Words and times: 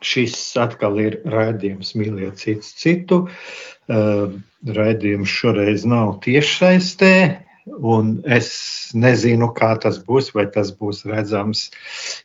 Šis 0.00 0.36
atkal 0.60 0.96
ir 1.02 1.20
raidījums 1.28 1.92
Mīliet 1.98 2.40
citu 2.40 2.72
citu. 2.80 3.20
Uh, 3.90 4.32
raidījums 4.64 5.28
šoreiz 5.28 5.84
nav 5.88 6.18
tiešsaistē, 6.24 7.12
un 7.84 8.12
es 8.24 8.48
nezinu, 8.96 9.50
kā 9.56 9.74
tas 9.82 9.98
būs. 10.06 10.30
Vai 10.36 10.46
tas 10.54 10.72
būs 10.76 11.02
redzams 11.08 11.66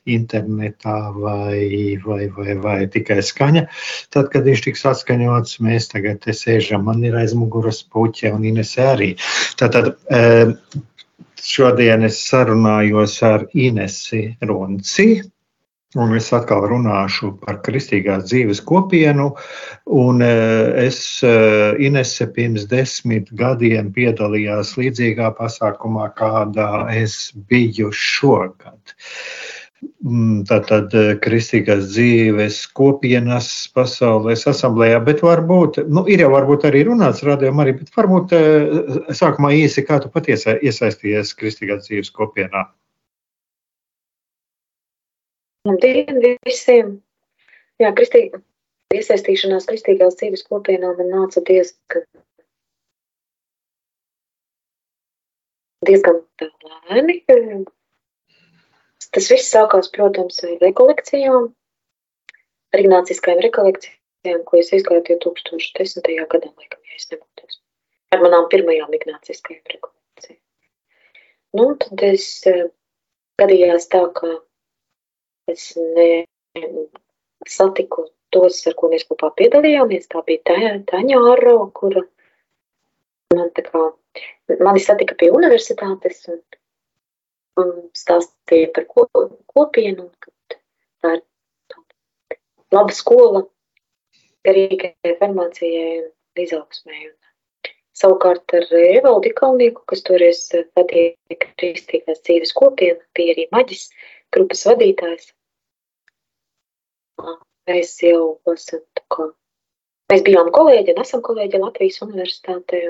internetā 0.07 0.97
vai, 1.17 1.97
vai, 2.05 2.29
vai, 2.37 2.55
vai 2.63 2.79
tikai 2.91 3.19
skaņa. 3.25 3.67
Tad, 4.13 4.31
kad 4.33 4.47
viņš 4.47 4.65
tiks 4.69 4.87
atskaņots, 4.93 5.59
mēs 5.65 5.91
tagad 5.91 6.23
te 6.23 6.35
sēžam. 6.37 6.87
Man 6.87 7.03
ir 7.03 7.17
aiz 7.19 7.35
muguras 7.37 7.83
puķe 7.83 8.31
un 8.35 8.47
Inese 8.47 8.87
arī. 8.87 9.13
Tātad, 9.59 9.95
uh, 10.07 10.55
šodien 11.45 12.07
es 12.07 12.23
sarunājos 12.29 13.19
ar 13.25 13.49
Inesi 13.53 14.27
Ronci 14.47 15.09
Un 15.95 16.11
es 16.17 16.25
atkal 16.35 16.65
runāšu 16.67 17.29
par 17.39 17.61
kristīgās 17.63 18.25
dzīves 18.27 18.59
kopienu. 18.67 19.29
Un 19.95 20.19
e, 20.25 20.31
es, 20.83 20.99
e, 21.23 21.31
Inese, 21.87 22.27
pirms 22.35 22.65
desmit 22.71 23.31
gadiem 23.39 23.93
piedalījās 23.95 24.73
līdzīgā 24.79 25.31
pasākumā, 25.39 26.09
kādā 26.19 26.69
es 26.91 27.31
biju 27.47 27.93
šogad. 27.95 28.95
Mm, 30.03 30.43
tātad 30.49 30.91
e, 30.99 31.07
kristīgās 31.23 31.87
dzīves 31.93 32.61
kopienas 32.75 33.49
pasaules 33.71 34.43
asamblējā, 34.51 34.99
bet 35.07 35.23
varbūt, 35.23 35.85
nu, 35.87 36.03
ir 36.11 36.25
jau 36.25 36.33
varbūt 36.35 36.67
arī 36.67 36.83
runāts 36.89 37.23
rādījumā 37.23 37.69
arī, 37.69 37.79
bet 37.79 37.95
varbūt 37.95 38.35
sākumā 39.15 39.55
īsi, 39.63 39.87
kā 39.87 40.03
tu 40.03 40.11
patiesi 40.11 40.59
iesaistījies 40.59 41.37
kristīgās 41.39 41.87
dzīves 41.87 42.11
kopienā. 42.19 42.67
Labdien 45.65 46.19
visiem! 46.45 46.89
Jā, 47.81 47.89
kristīga, 47.97 48.37
iesaistīšanās 48.93 49.65
kristīgās 49.69 50.17
dzīves 50.19 50.45
kopienā 50.45 50.91
man 50.99 51.09
nāca 51.09 51.41
diezgan, 51.47 52.05
diezgan 55.89 56.21
lēni. 56.45 57.17
Tas 59.15 59.31
viss 59.31 59.49
sākās, 59.55 59.89
protams, 59.97 60.37
ar 60.45 60.55
rekolekcijām, 60.61 61.49
ar 62.75 62.85
ignāciskajām 62.85 63.43
rekolekcijām, 63.49 64.45
ko 64.45 64.61
es 64.61 64.73
izgāju 64.75 65.05
2010. 65.09 66.15
gadā, 66.35 66.53
laikam, 66.53 66.81
ja 66.85 66.99
es 67.01 67.09
nebūtos. 67.09 67.61
Ar 68.13 68.21
manām 68.21 68.51
pirmajām 68.53 68.93
ignāciskajām 69.01 69.63
rekolekcijām. 69.73 70.41
Nu, 71.57 71.71
tad 71.81 72.01
es 72.05 72.27
eh, 72.51 72.67
gadījās 73.41 73.89
tā, 73.89 74.03
ka 74.13 74.37
Es 75.51 75.75
ne, 75.77 76.25
satiku 77.47 78.07
tos, 78.33 78.59
ar 78.67 78.75
ko 78.79 78.89
mēs 78.91 79.05
kopā 79.09 79.31
piedalījāmies. 79.39 80.09
Tā 80.11 80.23
bija 80.27 80.57
Taņa 80.89 81.21
Aro, 81.33 81.57
kura 81.77 82.03
man 83.35 83.51
tā 83.55 83.65
kā, 83.67 83.81
mani 84.63 84.83
satika 84.83 85.17
pie 85.19 85.31
universitātes 85.33 86.23
un, 86.31 86.41
un 87.61 87.73
stāstīja 87.97 88.71
par 88.75 88.87
ko, 88.91 89.05
kopienu. 89.51 90.09
Tā 91.03 91.17
ir 91.17 91.23
laba 92.75 92.95
skola 92.95 93.45
garīgai 94.45 94.95
formācijai 95.19 96.01
un 96.05 96.43
izaugsmē. 96.45 97.05
Savukārt 97.95 98.51
ar 98.57 98.65
Evaldi 98.75 99.31
Kalnieku, 99.37 99.85
kas 99.87 100.03
toreiz 100.03 100.41
vadīja 100.75 101.37
kristīgās 101.55 102.19
dzīves 102.25 102.51
kopienu, 102.57 102.99
bija 103.15 103.35
arī 103.37 103.45
maģis 103.55 103.87
grupas 104.33 104.65
vadītājs. 104.69 105.31
Mēs 107.69 107.95
jau 108.03 108.37
esam 108.53 108.83
tā 108.97 109.03
kā, 109.13 109.25
mēs 110.11 110.23
bijām 110.27 110.51
kolēģi 110.53 110.93
un 110.93 111.01
esam 111.01 111.23
kolēģi 111.25 111.61
Latvijas 111.63 112.01
universitātē. 112.05 112.81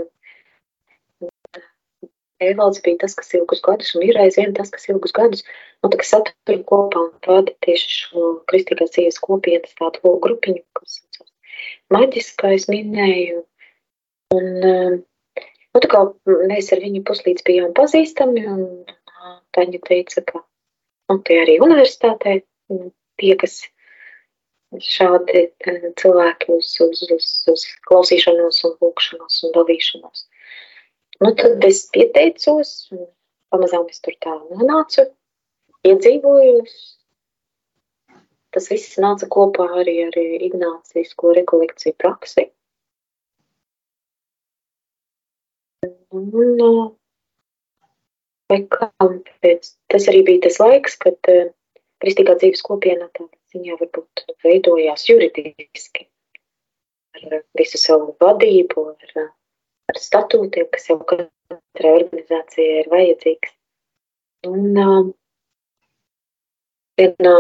Evalds 2.46 2.82
bija 2.84 3.00
tas, 3.06 3.14
kas 3.16 3.32
ilgus 3.38 3.62
gadus, 3.64 3.94
un 3.96 4.04
ir 4.04 4.18
aizvien 4.20 4.52
tas, 4.58 4.68
kas 4.74 4.90
ilgus 4.92 5.14
gadus, 5.16 5.46
nu, 5.80 5.90
tā 5.94 6.04
satura 6.04 6.58
kopā 6.68 7.06
un 7.06 7.14
vada 7.24 7.54
tieši 7.64 7.94
šo 8.02 8.32
kristīgās 8.52 8.92
dzīves 8.92 9.22
kopienas 9.24 9.78
tādu 9.80 10.18
grupiņu, 10.26 10.66
kas 10.76 10.98
saucās 11.00 11.32
maģis, 11.96 12.34
kā 12.42 12.52
es 12.58 12.68
minēju. 12.68 13.46
Un, 14.36 14.52
nu, 14.60 15.80
tā 15.80 15.88
kā 15.94 16.04
mēs 16.52 16.74
ar 16.76 16.84
viņu 16.84 17.06
puslīdz 17.08 17.48
bijām 17.48 17.72
pazīstami, 17.78 18.44
un 18.52 18.68
Taņa 19.56 19.80
teica, 19.88 20.22
ka, 20.28 20.42
un 21.12 21.22
tie 21.28 21.40
arī 21.44 21.58
universitātē 21.64 22.40
tie, 23.22 23.34
kas 23.42 23.60
šādi 24.82 25.46
eh, 25.46 25.84
cilvēki 26.00 26.56
uz, 26.56 26.72
uz, 26.84 27.04
uz, 27.16 27.28
uz 27.52 27.66
klausīšanos 27.90 28.64
un 28.68 28.74
lūkšanos 28.84 29.44
un 29.48 29.54
dalīšanos. 29.56 30.26
Nu, 31.24 31.32
tad 31.40 31.64
es 31.64 31.86
pieteicos, 31.96 32.74
un 32.92 33.06
pamazām 33.54 33.88
es 33.92 34.02
tur 34.04 34.18
tā 34.24 34.34
nonācu, 34.50 35.08
iedzīvojos. 35.88 36.76
Tas 38.56 38.70
viss 38.72 39.00
nāca 39.04 39.28
kopā 39.32 39.68
arī 39.82 39.96
ar 40.08 40.18
Ignācijas 40.18 41.16
rekolekciju 41.40 41.96
praksi. 42.00 42.50
Un, 46.16 46.30
kāpēc? 48.52 49.72
Tas 49.92 50.10
arī 50.12 50.24
bija 50.28 50.46
tas 50.48 50.60
laiks, 50.62 50.98
kad 51.02 51.32
uh, 51.32 51.50
kristīgā 52.04 52.36
dzīves 52.42 52.64
kopiena 52.66 53.08
tādā 53.18 53.34
ziņā 53.56 53.78
varbūt 53.80 54.26
veidojās 54.46 55.08
juridiski 55.10 56.08
ar 57.16 57.42
visu 57.58 57.80
savu 57.80 58.16
vadību, 58.22 58.88
ar, 58.92 59.30
ar 59.92 60.00
statūtiem, 60.02 60.68
kas 60.74 60.90
jau 60.92 61.00
katrai 61.08 61.94
organizācijai 62.02 62.82
ir 62.82 62.92
vajadzīgs. 62.92 63.56
Un 64.52 64.82
uh, 64.84 65.08
vienā 67.00 67.36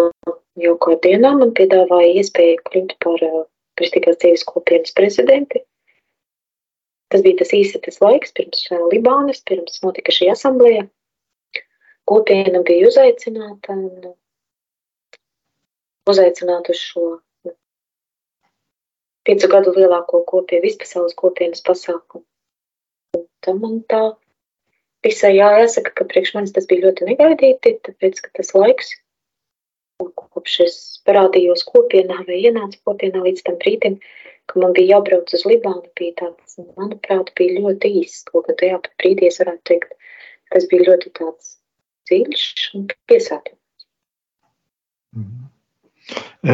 jau 0.63 0.75
kā 0.81 0.97
dienā 1.03 1.35
man 1.37 1.53
piedāvāja 1.57 2.15
iespēju 2.21 2.63
kļūt 2.69 2.97
par 3.03 3.25
uh, 3.27 3.45
kristīgās 3.79 4.19
dzīves 4.23 4.45
kopienas 4.47 4.95
prezidenti. 4.95 5.61
Tas 7.13 7.21
bija 7.21 7.43
tas 7.43 7.53
īsais 7.53 8.01
laiks 8.01 8.33
pirms 8.35 8.63
Libānas, 8.91 9.43
pirms 9.45 9.81
notika 9.83 10.15
šī 10.15 10.31
asamblēja. 10.33 10.87
Kopiena 12.05 12.61
bija 12.65 12.89
uzaicināta 12.89 13.73
un 13.73 14.11
uzaicināt 16.11 16.69
uz 16.69 16.81
šo 16.81 17.05
piecu 19.25 19.49
gadu 19.49 19.73
lielāko 19.73 20.21
kopienu, 20.29 20.61
vispasaules 20.67 21.17
kopienas 21.17 21.63
pasākumu. 21.65 22.25
Tam 23.45 23.57
man 23.63 23.79
tā 23.89 24.03
visai 25.05 25.33
jāsaka, 25.37 25.93
ka 25.97 26.07
priekš 26.11 26.35
manis 26.37 26.53
tas 26.53 26.69
bija 26.69 26.87
ļoti 26.87 27.09
negaidīti, 27.09 27.73
tāpēc, 27.87 28.21
ka 28.21 28.31
tas 28.37 28.53
laiks, 28.57 28.93
kopš 30.03 30.59
es 30.67 30.77
parādījos 31.07 31.65
kopienā 31.71 32.21
vai 32.29 32.39
ienācu 32.43 32.81
kopienā 32.85 33.25
līdz 33.25 33.45
tam 33.49 33.59
brīdim, 33.65 33.99
ka 34.51 34.61
man 34.61 34.77
bija 34.77 34.97
jābrauc 34.97 35.33
uz 35.33 35.45
Libānu, 35.49 35.85
bija 35.97 36.17
tāds, 36.21 36.57
manuprāt, 36.77 37.33
bija 37.39 37.59
ļoti 37.61 37.93
īsts, 38.03 38.25
kaut 38.29 38.49
kā 38.49 38.57
tajā 38.61 38.81
brīdī 39.01 39.31
es 39.31 39.41
varētu 39.41 39.63
teikt, 39.71 39.95
tas 40.53 40.69
bija 40.69 40.91
ļoti 40.91 41.13
tāds 41.17 41.55
dziļš 42.09 42.45
un 42.77 42.87
piesātināts. 43.09 43.87
-hmm. 45.15 45.51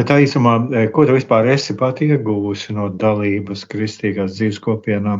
Tā 0.08 0.16
īsumā, 0.24 0.54
ko 0.96 1.04
tu 1.04 1.12
vispār 1.12 1.50
esi 1.52 1.76
pat 1.76 2.00
ieguvusi 2.00 2.72
no 2.72 2.88
dalības 2.88 3.66
kristīgās 3.68 4.38
dzīves 4.38 4.60
kopienā? 4.64 5.18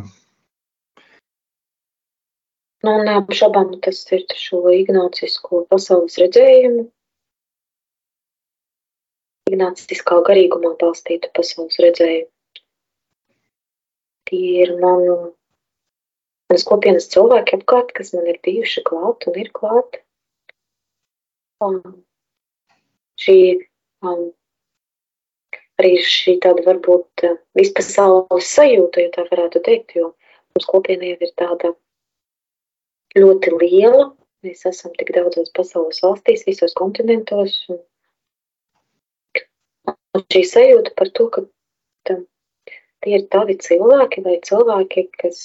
Nu, 2.83 2.93
neapšaubām 3.07 3.77
tas 3.85 4.01
ir 4.11 4.25
šo 4.35 4.63
ignācisko 4.73 5.61
pasaules 5.69 6.17
redzējumu, 6.19 6.87
ignāciskā 9.51 10.17
garīgumā 10.27 10.73
balstītu 10.81 11.29
pasaules 11.37 11.79
redzējumu. 11.85 12.29
Tie 14.27 14.49
ir 14.65 14.73
manu, 14.81 15.15
manas 16.49 16.65
kopienas 16.67 17.07
cilvēki 17.13 17.59
apkārt, 17.59 17.93
kas 17.95 18.11
man 18.17 18.27
ir 18.33 18.41
bijuši 18.43 18.83
klāt 18.89 19.29
un 19.29 19.39
ir 19.39 19.53
klāt. 19.55 20.01
Um, 21.63 21.79
šī 23.23 23.37
um, 24.03 24.25
arī 25.79 25.93
šī 26.07 26.37
tāda 26.43 26.65
varbūt 26.65 27.25
uh, 27.27 27.37
vispasaules 27.57 28.49
sajūta, 28.57 29.05
ja 29.05 29.13
tā 29.13 29.25
varētu 29.29 29.61
teikt, 29.65 29.95
jo 29.99 30.11
mums 30.53 30.67
kopiena 30.69 31.13
jau 31.13 31.19
ir 31.27 31.33
tāda 31.39 31.73
ļoti 33.17 33.55
liela. 33.61 34.11
Mēs 34.43 34.65
esam 34.67 34.91
tik 34.99 35.13
daudzos 35.15 35.51
pasaules 35.55 36.01
valstīs, 36.03 36.43
visos 36.47 36.73
kontinentos. 36.75 37.55
Un, 37.71 37.79
un 40.17 40.25
šī 40.33 40.41
sajūta 40.49 40.91
par 40.99 41.11
to, 41.15 41.29
ka 41.31 41.45
tā, 42.09 42.17
tie 43.05 43.19
ir 43.19 43.29
tavi 43.31 43.55
cilvēki 43.55 44.25
vai 44.25 44.35
cilvēki, 44.43 45.05
kas, 45.21 45.39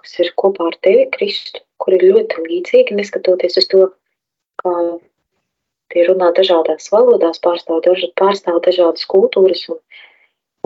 kas 0.00 0.16
ir 0.24 0.32
kopā 0.40 0.70
ar 0.70 0.78
tevi, 0.86 1.04
Kristu, 1.12 1.60
kur 1.82 1.98
ir 1.98 2.06
ļoti 2.14 2.46
līdzīgi, 2.46 2.96
neskatoties 2.96 3.60
uz 3.60 3.68
to, 3.68 3.84
kā 4.64 4.74
tie 5.94 6.06
runā 6.08 6.30
dažādās 6.36 6.90
valodās, 6.92 7.40
pārstāv, 7.44 7.82
daž, 7.86 8.06
pārstāv 8.18 8.60
dažādas 8.64 9.06
kultūras 9.10 9.64
un, 9.72 9.80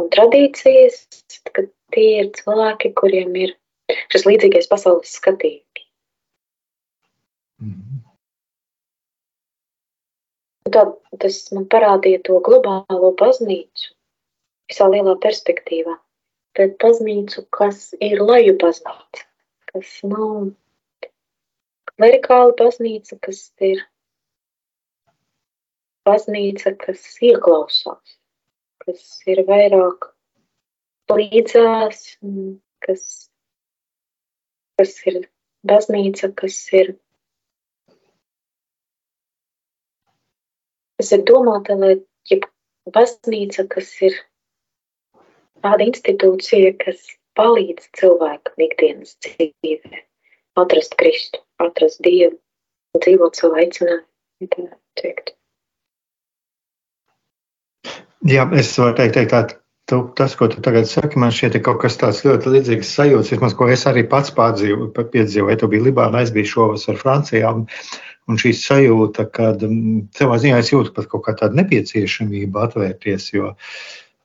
un 0.01 0.11
tradīcijas, 0.15 1.03
ka 1.53 1.67
tie 1.95 2.09
ir 2.23 2.33
cilvēki, 2.39 2.95
kuriem 2.99 3.37
ir 3.45 3.57
šis 4.13 4.27
līdzīgais 4.29 4.71
pasaules 4.71 5.15
skatījums. 5.21 5.87
Mm. 7.59 8.03
Tad 10.69 10.93
tas 11.23 11.39
man 11.57 11.65
parādīja 11.73 12.21
to 12.29 12.39
globālo 12.45 13.11
baznīcu 13.19 13.95
visā 14.69 14.89
lielā 14.93 15.17
perspektīvā. 15.23 15.97
Bet 16.59 16.77
baznīcu, 16.83 17.45
kas 17.55 17.93
ir 18.05 18.21
laju 18.21 18.57
baznīca, 18.61 19.25
kas 19.73 19.93
nav 20.05 20.51
klerikāla 21.99 22.55
baznīca, 22.59 23.19
kas 23.27 23.41
ir 23.65 23.83
baznīca, 26.09 26.73
kas 26.79 27.03
ieklausās, 27.27 28.15
kas 28.85 29.03
ir 29.29 29.43
vairāk 29.49 30.09
līdzās, 31.13 32.05
kas, 32.85 33.05
kas 34.79 34.95
ir 35.11 35.21
baznīca, 35.67 36.31
kas 36.39 36.61
ir, 36.79 36.95
kas 41.01 41.13
ir 41.17 41.27
domāta, 41.29 41.77
lai 41.83 41.97
ja 42.31 42.41
baznīca, 42.95 43.67
kas 43.75 43.91
ir 44.07 44.17
tāda 45.65 45.89
institūcija, 45.89 46.77
kas 46.85 47.05
palīdz 47.39 47.91
cilvēkam 47.99 48.65
ikdienas 48.69 49.17
dzīvē 49.25 50.05
atrast 50.59 50.97
Kristu, 50.99 51.43
atrast 51.63 52.03
Dievu, 52.05 52.37
dzīvot 52.99 53.39
savu 53.39 53.59
aicinājumu. 53.63 54.05
Jā, 58.29 58.45
es 58.59 58.71
varu 58.79 58.95
teikt, 58.99 59.15
teikt 59.15 59.33
tā, 59.33 59.41
tu, 59.91 60.01
tas, 60.19 60.35
ko 60.39 60.49
tu 60.51 60.63
tagad 60.65 60.89
saki, 60.91 61.19
man 61.23 61.33
šķiet 61.35 61.61
kaut 61.67 61.81
kas 61.83 61.99
tāds 62.01 62.21
ļoti 62.27 62.53
līdzīgs 62.55 62.91
sajūts, 62.99 63.33
vismaz, 63.35 63.55
ko 63.59 63.69
es 63.73 63.87
arī 63.91 64.05
pats 64.11 64.35
pārdzīvoju, 64.37 64.91
piedzīvoju. 65.15 65.59
Tu 65.61 65.71
biji 65.73 65.87
Libānā, 65.89 66.25
es 66.27 66.35
biju 66.35 66.51
šovasar 66.53 66.99
Francijā, 67.01 67.53
un, 67.55 67.67
un 68.29 68.41
šī 68.43 68.53
sajūta, 68.59 69.29
kad 69.35 69.63
um, 69.67 70.09
savā 70.19 70.41
ziņā 70.43 70.59
es 70.65 70.73
jūtu 70.75 70.95
pat 70.97 71.09
kaut 71.11 71.25
kā 71.29 71.37
tādu 71.39 71.61
nepieciešamību 71.63 72.63
atvērties, 72.67 73.31
jo 73.37 73.55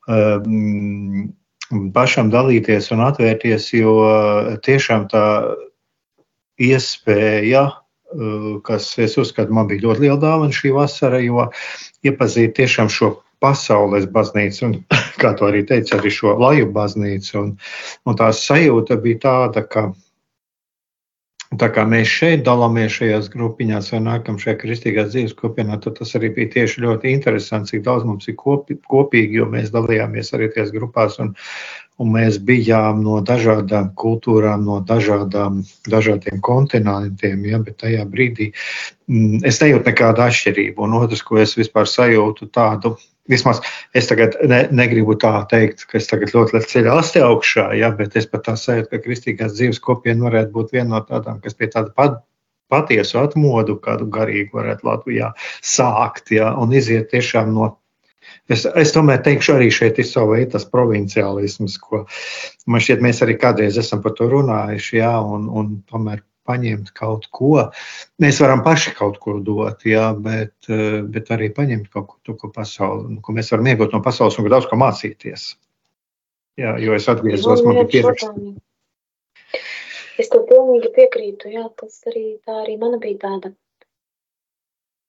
um, 0.09 1.29
pašam 1.95 2.33
dalīties 2.33 2.91
un 2.93 3.05
atvērties, 3.07 3.69
jo 3.77 3.95
tiešām 4.65 5.07
tā 5.13 5.23
iespēja, 6.69 7.65
eh, 8.13 8.47
kas, 8.67 8.91
es 9.03 9.17
uzskatu, 9.21 9.53
man 9.55 9.69
bija 9.71 9.87
ļoti 9.87 10.07
liela 10.07 10.19
dāvana 10.21 10.55
šī 10.55 10.73
vasara, 10.75 11.21
jo 11.23 11.49
iepazīt 12.05 12.55
tiešām 12.59 12.91
šo 12.93 13.15
pasaules 13.43 14.07
baznīcu, 14.07 14.63
un, 14.69 14.79
kā 15.21 15.33
to 15.39 15.49
arī 15.49 15.65
teica, 15.67 15.99
arī 15.99 16.13
šo 16.13 16.37
laju 16.39 16.71
baznīcu. 16.75 17.35
Un, 17.41 17.53
un 18.07 18.19
tā 18.19 18.31
sajūta 18.35 18.99
bija 19.03 19.23
tāda, 19.27 19.67
ka 19.67 19.91
tā 21.59 21.69
kā 21.73 21.83
mēs 21.89 22.09
šeit 22.09 22.43
dalāmies 22.47 22.95
šajās 22.97 23.29
grupiņās 23.33 23.91
vai 23.93 23.99
nākam 24.07 24.39
šajā 24.41 24.55
kristīgās 24.61 25.11
dzīves 25.13 25.35
kopienā, 25.37 25.77
tad 25.83 25.99
tas 25.99 26.15
arī 26.17 26.31
bija 26.35 26.51
tieši 26.55 26.83
ļoti 26.85 27.13
interesanti, 27.13 27.73
cik 27.73 27.83
daudz 27.85 28.07
mums 28.07 28.29
ir 28.29 28.37
kopi, 28.39 28.77
kopīgi, 28.89 29.41
jo 29.41 29.49
mēs 29.51 29.73
dalījāmies 29.73 30.33
arī 30.37 30.49
tajās 30.53 30.73
grupās. 30.73 31.19
Un, 31.23 31.33
un 32.01 32.11
mēs 32.15 32.39
bijām 32.41 33.03
no 33.05 33.19
dažādām 33.25 33.91
kultūrām, 33.99 34.65
no 34.65 34.79
dažādām, 34.87 35.61
dažādiem 35.89 36.41
kontinentiem. 36.43 37.45
Ja, 37.49 37.61
bet 37.63 37.79
tajā 37.83 38.05
brīdī 38.09 38.51
mm, 39.07 39.43
es 39.47 39.61
nejūtu 39.61 39.91
nekādu 39.91 40.25
atšķirību. 40.25 40.85
Un 40.87 40.97
otrs, 41.01 41.23
ko 41.25 41.41
es 41.43 41.57
vispār 41.59 41.89
sajūtu, 41.89 42.49
tādu. 42.53 42.95
Vismaz 43.29 43.61
es 43.95 44.09
tagad 44.09 44.33
ne, 44.43 44.65
negribu 44.75 45.15
tā 45.15 45.37
teikt, 45.47 45.85
ka 45.87 45.95
es 45.95 46.09
tagad 46.09 46.33
ļoti 46.35 46.59
ceļā 46.67 46.97
asti 46.99 47.21
augšā, 47.23 47.69
ja, 47.79 47.93
bet 47.95 48.17
es 48.19 48.27
pat 48.27 48.43
tā 48.49 48.57
sajūtu, 48.59 48.89
ka 48.91 48.99
kristīgās 49.05 49.55
dzīves 49.55 49.79
kopiena 49.79 50.27
varētu 50.27 50.51
būt 50.51 50.75
viena 50.75 50.97
no 50.97 50.99
tādām, 51.07 51.39
kas 51.39 51.55
pie 51.55 51.69
tāda 51.71 51.93
pat, 51.95 52.19
patiesu 52.73 53.21
atmodu, 53.21 53.77
kādu 53.79 54.09
garīgu 54.11 54.59
varētu 54.59 54.89
Latvijā 54.89 55.31
sākt, 55.63 56.33
ja, 56.35 56.51
un 56.59 56.75
iziet 56.75 57.13
tiešām 57.13 57.53
no 57.55 57.69
Es, 58.51 58.65
es 58.67 58.91
tomēr 58.91 59.21
teikšu, 59.23 59.53
arī 59.55 59.69
šeit 59.71 60.01
ir 60.03 60.07
sava 60.07 60.35
veida 60.35 60.59
provinciālisms, 60.71 61.77
ko 61.79 62.03
man 62.67 62.83
šķiet, 62.83 63.03
mēs 63.05 63.21
arī 63.23 63.37
kādreiz 63.39 63.77
esam 63.79 64.01
par 64.03 64.15
to 64.17 64.27
runājuši, 64.31 64.97
jā, 64.99 65.13
un, 65.23 65.47
un 65.47 65.69
tomēr 65.87 66.19
paņemt 66.43 66.91
kaut 66.97 67.29
ko. 67.31 67.69
Mēs 68.19 68.41
varam 68.43 68.63
paši 68.65 68.91
kaut 68.97 69.15
ko 69.23 69.37
dot, 69.39 69.85
jā, 69.87 70.09
bet, 70.25 70.67
bet 71.13 71.31
arī 71.31 71.53
paņemt 71.55 71.87
kaut 71.93 72.09
ko, 72.09 72.19
to, 72.27 72.35
ko, 72.41 72.51
pasauli, 72.51 73.15
ko 73.23 73.35
mēs 73.37 73.53
varam 73.55 73.71
iegūt 73.71 73.95
no 73.95 74.03
pasaules 74.03 74.35
un 74.39 74.51
daudz 74.51 74.67
ko 74.67 74.79
mācīties. 74.81 75.53
Jā, 76.59 76.75
jo 76.83 76.93
es 76.99 77.07
atgriezos, 77.09 77.63
man 77.65 77.79
bija 77.79 77.89
pierakstīts. 77.95 78.59
Es 80.21 80.29
tev 80.29 80.43
pilnīgi 80.51 80.91
piekrītu, 80.93 81.49
jā, 81.55 81.63
tas 81.79 81.95
arī 82.11 82.25
tā 82.45 82.59
arī 82.59 82.75
mana 82.81 82.99
bija 83.01 83.23
tāda. 83.23 83.55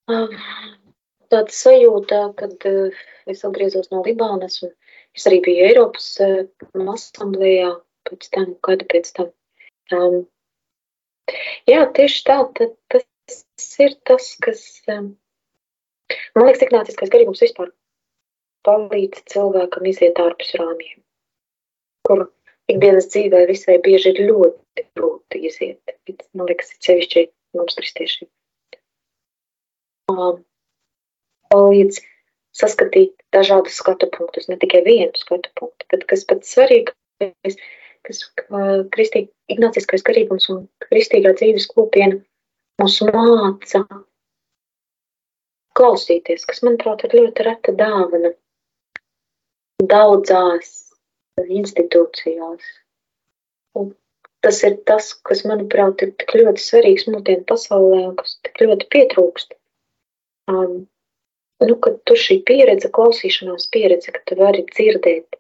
Um, 0.09 0.33
tāda 1.35 1.55
sajūta, 1.55 2.21
kad 2.39 2.69
uh, 2.71 3.03
es 3.31 3.43
atgriezos 3.47 3.91
no 3.93 4.03
Libānas, 4.07 4.61
un 4.65 4.73
es 5.15 5.27
arī 5.31 5.41
biju 5.45 5.67
Eiropas 5.69 6.09
uh, 6.25 6.45
asamblējā 6.95 7.73
pēc 8.09 8.31
tam, 8.37 8.55
gadu 8.65 8.89
pēc 8.93 9.11
tam. 9.17 9.33
Um, 9.95 10.21
jā, 11.71 11.85
tieši 11.97 12.25
tā, 12.29 12.39
tad, 12.59 12.77
tas 12.95 13.71
ir 13.85 13.97
tas, 14.09 14.31
kas, 14.45 14.63
um, 14.93 15.15
man 16.37 16.49
liekas, 16.49 16.65
ignāciskais 16.67 17.13
garīgums 17.13 17.43
vispār 17.45 17.73
palīdz 18.65 19.27
cilvēkam 19.33 19.91
iziet 19.91 20.21
ārpus 20.21 20.55
rāmjiem, 20.61 21.03
kur 22.09 22.27
ikdienas 22.73 23.11
dzīvē 23.13 23.45
visai 23.51 23.77
bieži 23.85 24.15
ir 24.15 24.23
ļoti 24.31 24.87
grūti 24.97 25.43
iziet. 25.51 25.97
Man 26.33 26.49
liekas, 26.49 26.73
ir 26.73 26.89
sevišķi 26.89 27.27
mums 27.59 27.77
kristiešiem. 27.81 28.31
Um, 30.13 30.43
palīdz 31.55 32.03
saskatīt 32.55 33.15
dažādus 33.35 33.79
skatu 33.81 34.11
punktus, 34.15 34.51
ne 34.51 34.59
tikai 34.61 34.85
vienu 34.87 35.15
skatu 35.19 35.51
punktu, 35.59 35.89
bet 35.91 36.07
kas 36.11 36.27
pats 36.29 36.55
svarīgākais, 36.55 37.59
kas 38.07 38.23
kristīgi, 38.95 39.31
ignāciskais 39.51 40.05
garīgums 40.07 40.51
un 40.55 40.67
kristīgā 40.87 41.35
dzīves 41.39 41.67
kopiena 41.73 42.21
mūs 42.83 43.01
māca 43.09 43.83
klausīties, 45.79 46.47
kas, 46.47 46.63
manuprāt, 46.67 47.05
ir 47.07 47.17
ļoti 47.19 47.47
reta 47.49 47.75
dāvana 47.75 48.31
daudzās 49.91 50.71
institūcijās. 51.43 52.71
Un 53.81 53.91
tas 54.45 54.61
ir 54.69 54.79
tas, 54.87 55.11
kas, 55.27 55.43
manuprāt, 55.49 56.05
ir 56.07 56.15
tik 56.21 56.37
ļoti 56.39 56.63
svarīgs 56.63 57.09
mūsdienu 57.11 57.47
pasaulē 57.51 58.05
un 58.11 58.17
kas 58.21 58.37
tik 58.47 58.63
ļoti 58.63 58.91
pietrūkst. 58.95 59.57
Um, 60.53 60.85
nu, 61.63 61.77
kad 61.81 61.99
tu 62.09 62.17
šī 62.19 62.41
pieredze, 62.49 62.91
klausīšanās 62.95 63.69
pieredze, 63.75 64.13
ka 64.15 64.23
tu 64.29 64.39
vari 64.41 64.65
dzirdēt, 64.71 65.39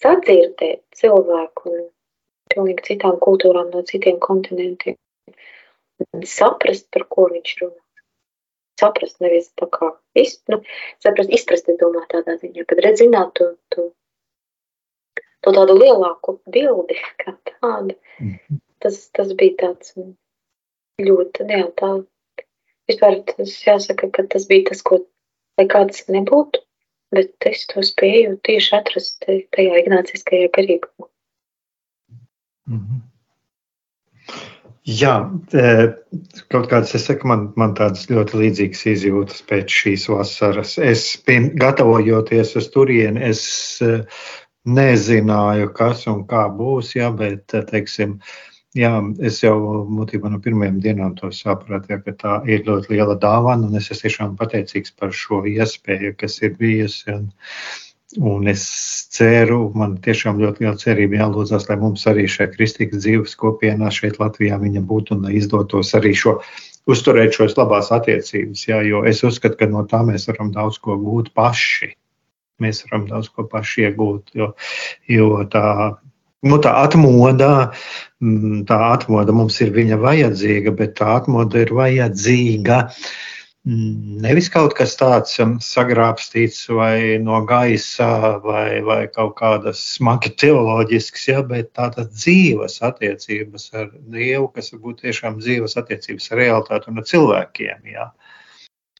sadzirdēt 0.00 0.82
cilvēku 0.96 1.74
no 1.74 1.84
pilnīgi 2.50 2.86
citām 2.92 3.18
kultūrām, 3.22 3.70
no 3.74 3.82
citiem 3.86 4.18
kontinentiem, 4.22 4.96
saprast, 6.26 6.88
par 6.94 7.06
ko 7.10 7.28
viņš 7.30 7.54
runā. 7.62 7.78
saprast, 8.80 9.18
nevis 9.20 9.50
tā 9.60 9.66
kā 9.68 9.90
izprast, 10.16 10.46
nu, 10.48 10.58
saprast, 11.04 11.32
izprast, 11.36 11.66
es 11.68 11.76
domāju, 11.76 12.06
tādā 12.14 12.38
ziņā, 12.40 12.64
kad 12.64 12.78
redz 12.80 13.02
zināt 13.02 13.34
to, 13.36 13.50
to, 13.74 13.90
to 15.44 15.52
tādu 15.52 15.76
lielāku 15.76 16.38
bildi 16.48 16.96
kā 17.20 17.34
tādu. 17.50 17.98
Mhm. 18.22 18.62
Tas, 18.80 18.96
tas 19.12 19.34
bija 19.36 19.58
tāds 19.60 19.92
ļoti, 21.04 21.44
jā, 21.52 21.66
tā, 21.76 21.90
vispār 22.90 23.20
tas 23.30 23.54
jāsaka, 23.66 24.10
ka 24.14 24.26
tas 24.34 24.48
bija 24.50 24.70
tas, 24.70 24.82
ko, 24.86 25.00
lai 25.58 25.68
kāds 25.70 26.04
nebūtu, 26.10 26.62
bet 27.14 27.50
es 27.50 27.66
to 27.70 27.84
spēju 27.86 28.38
tieši 28.46 28.74
atrast 28.80 29.24
tajā 29.26 29.84
ignāciskajā 29.84 30.50
garīgumā. 30.56 31.08
Mm 32.70 32.82
-hmm. 32.82 33.06
Jā, 34.88 35.14
e, 35.52 35.64
kaut 36.50 36.70
kādas, 36.70 36.94
es 36.96 37.04
saku, 37.06 37.28
man, 37.28 37.50
man 37.60 37.74
tādas 37.76 38.06
ļoti 38.08 38.38
līdzīgas 38.40 38.86
izjūtas 38.94 39.42
pēc 39.46 39.74
šīs 39.76 40.06
vasaras. 40.08 40.78
Es, 40.80 41.04
piem, 41.26 41.50
gatavojoties 41.60 42.54
uz 42.56 42.70
turieni, 42.72 43.20
es 43.28 43.42
e, 43.84 44.00
nezināju, 44.64 45.68
kas 45.76 46.06
un 46.10 46.24
kā 46.30 46.46
būs, 46.56 46.94
jā, 46.96 47.10
bet, 47.12 47.44
e, 47.52 47.62
teiksim, 47.68 48.16
jā, 48.78 48.92
es 49.26 49.42
jau 49.42 49.56
būtībā 49.90 50.30
no 50.30 50.40
pirmajām 50.42 50.80
dienām 50.84 51.14
to 51.18 51.32
sapratu, 51.34 51.94
ja, 51.94 52.00
ka 52.04 52.16
tā 52.22 52.38
ir 52.50 52.64
ļoti 52.68 52.94
liela 52.94 53.18
dāvana, 53.20 53.70
es 53.78 53.90
esmu 53.90 54.06
tiešām 54.06 54.34
pateicīgs 54.40 54.96
par 54.98 55.14
šo 55.16 55.44
iespēju, 55.50 56.16
kas 56.20 56.40
ir 56.42 56.58
bijusi. 56.60 57.10
Un, 57.14 57.30
Un 58.18 58.48
es 58.50 58.62
ceru, 59.14 59.68
man 59.78 59.92
tiešām 60.02 60.40
ļoti 60.42 60.64
liela 60.64 60.78
cerība 60.80 61.20
jālūdzas, 61.20 61.68
lai 61.68 61.76
mums 61.78 62.02
arī 62.10 62.24
šajā 62.26 62.48
kristīgas 62.56 63.04
dzīves 63.04 63.36
kopienā 63.38 63.86
šeit 63.94 64.18
Latvijā 64.18 64.58
viņa 64.58 64.82
būtu 64.82 65.14
un 65.14 65.28
izdotos 65.30 65.94
arī 65.94 66.10
šo 66.18 66.40
uzturēt 66.90 67.38
šos 67.38 67.54
labās 67.54 67.92
attiecības. 67.94 68.64
Jā, 68.66 68.80
jo 68.82 69.04
es 69.06 69.22
uzskatu, 69.22 69.60
ka 69.60 69.70
no 69.70 69.84
tā 69.86 70.02
mēs 70.08 70.26
varam 70.26 70.50
daudz 70.50 70.80
ko 70.82 70.98
gūt 70.98 71.30
paši. 71.38 71.92
Mēs 72.60 72.82
varam 72.88 73.06
daudz 73.12 73.30
ko 73.30 73.46
paši 73.46 73.86
iegūt, 73.86 74.34
jo, 74.34 74.50
jo 75.06 75.30
tā 75.52 75.66
Nu, 76.46 76.56
tā 76.64 76.72
atmoda, 76.80 77.70
mm, 78.24 78.62
tā 78.68 78.78
atmoda 78.94 79.34
mums 79.36 79.58
ir 79.60 79.74
viņa 79.76 79.98
vajadzīga, 80.00 80.72
bet 80.76 80.96
tā 81.00 81.10
atmoda 81.18 81.60
ir 81.60 81.74
vajadzīga 81.76 82.84
Nevis 83.62 84.46
kaut 84.48 84.72
kas 84.72 84.94
tāds 84.96 85.34
um, 85.42 85.58
sagrābstīts 85.60 86.62
vai 86.72 87.18
no 87.20 87.42
gaisa, 87.44 88.38
vai, 88.40 88.80
vai 88.80 89.02
kaut 89.12 89.34
kādas 89.36 89.82
smagi 89.98 90.30
teoloģisks, 90.40 91.26
ja, 91.28 91.42
bet 91.44 91.74
tādas 91.76 92.08
dzīves 92.14 92.78
attiecības 92.88 93.68
ar 93.76 93.90
Dievu, 94.14 94.48
kas 94.54 94.72
varbūt 94.72 95.04
tiešām 95.04 95.36
dzīves 95.42 95.76
attiecības 95.76 96.30
ar 96.32 96.40
realitāti 96.40 96.88
un 96.88 97.02
ar 97.02 97.08
cilvēkiem. 97.12 97.84
Ja. 97.92 98.08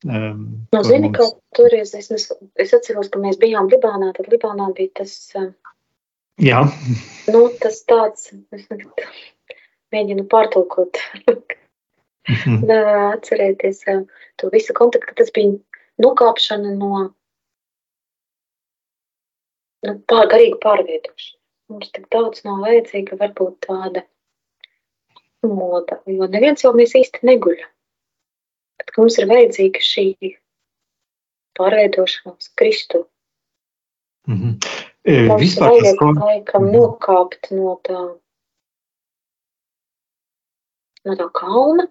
Um, 0.04 0.44
nu, 0.76 0.84
zini, 0.84 1.08
mums... 1.08 1.16
ka 1.16 1.56
toreiz 1.56 1.96
es, 1.96 2.12
es 2.60 2.76
atceros, 2.76 3.08
ka 3.08 3.24
mēs 3.24 3.40
bijām 3.40 3.72
Libānā, 3.72 4.12
tad 4.18 4.28
Libānā 4.28 4.68
bija 4.76 5.00
tas. 5.00 5.16
Um, 5.40 5.54
Jā. 6.40 6.64
Nu, 7.30 7.46
tas 7.60 7.82
tāds, 7.88 8.30
mēģinu 9.92 10.24
pārtulkot, 10.30 10.98
Mhm. 12.30 12.68
Atcerēties 13.16 13.82
to 14.38 14.50
visu 14.52 14.74
kontekstu, 14.76 15.08
ka 15.08 15.16
tas 15.22 15.32
bija 15.34 15.56
nokāpšana 16.04 16.74
no, 16.76 17.00
no 19.86 19.94
pār, 20.10 20.28
garīga 20.32 20.60
pārvietošana. 20.62 21.38
Mums 21.70 21.92
tik 21.94 22.08
daudz 22.12 22.44
nav 22.46 22.64
vajadzīga 22.66 23.18
varbūt 23.20 23.60
tāda 23.66 24.04
moda, 25.46 26.00
jo 26.10 26.26
neviens 26.28 26.64
jau 26.66 26.72
mēs 26.76 26.96
īsti 26.98 27.22
neguļam. 27.30 27.70
Bet 28.80 28.92
mums 28.98 29.18
ir 29.20 29.28
vajadzīga 29.30 29.82
šī 29.86 30.06
pārveidošanās 31.58 32.50
Kristu. 32.58 33.06
Mm 34.28 34.36
-hmm. 34.36 34.89
Mums 35.08 35.40
Vispār 35.40 35.78
tas, 35.80 35.94
ko... 35.96 36.10
laikam 36.18 36.66
mhm. 36.66 36.74
nokāpt 36.76 37.52
no 37.56 37.78
tā, 37.86 38.02
no 41.08 41.16
tā 41.16 41.30
kalna 41.32 41.88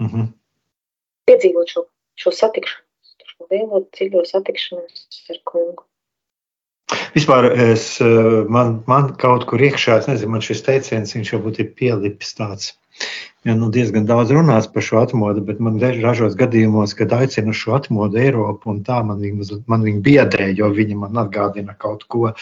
Mm 0.00 0.06
-hmm. 0.06 0.26
Piedzīvot 1.26 1.70
šo, 1.72 1.82
šo 2.20 2.30
satikšanos, 2.30 3.12
šo 3.24 3.46
lielo 3.50 3.80
dziļo 3.96 4.24
satikšanos 4.28 5.22
ar 5.32 5.38
kungu. 5.44 5.84
Vispār 7.14 7.48
es, 7.72 7.86
man, 8.48 8.82
man 8.86 9.14
kaut 9.22 9.46
kur 9.50 9.60
iekšā, 9.60 9.98
es 9.98 10.08
nezinu, 10.10 10.30
man 10.34 10.44
šis 10.44 10.62
teiciens, 10.62 11.14
viņš 11.16 11.32
jau 11.32 11.40
būtu 11.42 11.64
pielipis 11.78 12.36
tāds 12.36 12.74
ja, 13.46 13.54
nu, 13.54 13.68
diezgan 13.72 14.06
daudz 14.08 14.32
runāts 14.34 14.66
par 14.72 14.82
šo 14.82 14.98
atmodu, 15.04 15.42
bet 15.46 15.60
man 15.62 15.78
dažos 15.78 16.34
gadījumos, 16.38 16.96
kad 16.98 17.12
aicinu 17.14 17.54
šo 17.54 17.76
atmodu 17.78 18.18
Eiropu, 18.20 18.72
un 18.72 18.80
tā 18.86 18.98
man 19.06 19.20
viņa, 19.22 19.60
man 19.70 19.84
viņa 19.86 20.02
biedē, 20.06 20.48
jo 20.58 20.70
viņa 20.74 20.98
man 21.04 21.20
atgādina 21.22 21.76
kaut 21.78 22.02
ko 22.10 22.32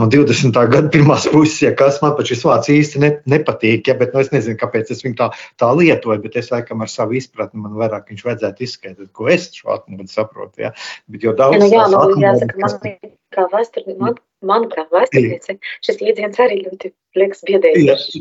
no 0.00 0.08
20. 0.12 0.58
gada 0.74 0.92
pirmās 0.92 1.28
puses, 1.32 1.60
ja 1.64 1.72
kas 1.78 2.02
man 2.04 2.16
pat 2.18 2.28
šis 2.28 2.44
vārds 2.48 2.72
īsti 2.74 3.02
ne, 3.02 3.12
nepatīk, 3.32 3.88
ja, 3.88 3.96
bet 4.00 4.12
nu, 4.12 4.24
es 4.24 4.32
nezinu, 4.34 4.58
kāpēc 4.60 4.92
es 4.92 5.00
viņu 5.06 5.16
tā, 5.22 5.30
tā 5.60 5.70
lietoju, 5.78 6.20
bet 6.26 6.36
es 6.42 6.52
laikam 6.52 6.84
ar 6.84 6.92
savu 6.92 7.16
izpratni 7.20 7.62
man 7.62 7.78
vairāk 7.80 8.12
viņš 8.12 8.26
vajadzētu 8.28 8.68
izskaidrot, 8.68 9.12
ko 9.16 9.30
es 9.32 9.48
šo 9.56 9.72
atmodu 9.78 10.10
saprotu, 10.12 10.66
ja. 10.66 10.74
Bet 11.08 11.24
jo 11.24 11.32
daudz. 11.38 11.56
Ja, 11.56 11.64
nu, 11.64 11.72
jā, 11.72 11.88
nu, 11.88 12.02
atmodu, 12.02 12.26
jāsaka, 12.26 12.60
man, 12.66 13.16
kā 13.32 13.48
vēsturniecei, 13.56 14.20
man, 14.46 14.66
kā 14.72 14.86
vēsturniecei, 14.92 15.58
šis 15.84 16.02
jēdziens 16.02 16.40
arī 16.42 16.62
ļoti 16.64 16.90
liekas 17.18 17.44
biedējošs. 17.48 18.18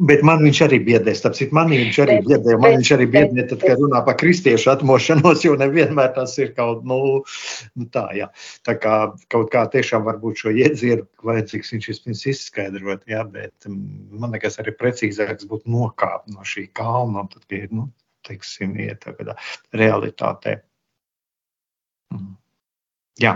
Bet 0.00 0.22
man 0.24 0.40
viņš 0.40 0.60
arī 0.64 0.78
biedē. 0.80 1.12
Tāpēc 1.12 1.50
man 1.52 1.68
viņš 1.68 1.98
arī 2.06 2.14
biedē. 2.24 2.54
Man 2.54 2.62
bet, 2.64 2.76
viņš 2.78 2.90
arī 2.96 3.06
biedē, 3.12 3.44
tad, 3.50 3.60
kad 3.66 3.82
runā 3.82 4.00
par 4.06 4.16
kristiešu 4.20 4.70
atmošanos, 4.72 5.44
jo 5.44 5.58
nevienmēr 5.60 6.14
tas 6.16 6.38
ir 6.40 6.54
kaut 6.56 6.86
nu, 6.88 7.00
nu 7.76 7.88
tā, 7.92 8.06
jā. 8.16 8.30
Tā 8.64 8.78
kā 8.80 8.94
kaut 9.32 9.52
kā 9.52 9.66
tiešām 9.74 10.06
varbūt 10.08 10.44
šo 10.44 10.54
iedzienu 10.56 11.04
vajadzīgs 11.28 11.74
viņš 11.76 11.90
vispirms 11.92 12.24
izskaidrot, 12.32 13.04
jā, 13.12 13.26
bet 13.28 13.68
mm, 13.68 14.16
man 14.22 14.32
liekas 14.36 14.56
arī 14.62 14.72
precīzāks 14.80 15.48
būtu 15.50 15.68
nokāpt 15.76 16.32
no 16.32 16.48
šī 16.48 16.70
kalna, 16.76 17.26
tad, 17.34 17.44
ja, 17.52 17.68
nu, 17.68 17.90
teiksim, 18.26 18.72
iet 18.80 19.04
tagad 19.04 19.36
realitātē. 19.76 20.62
Mm. 22.16 22.38
Jā, 23.20 23.34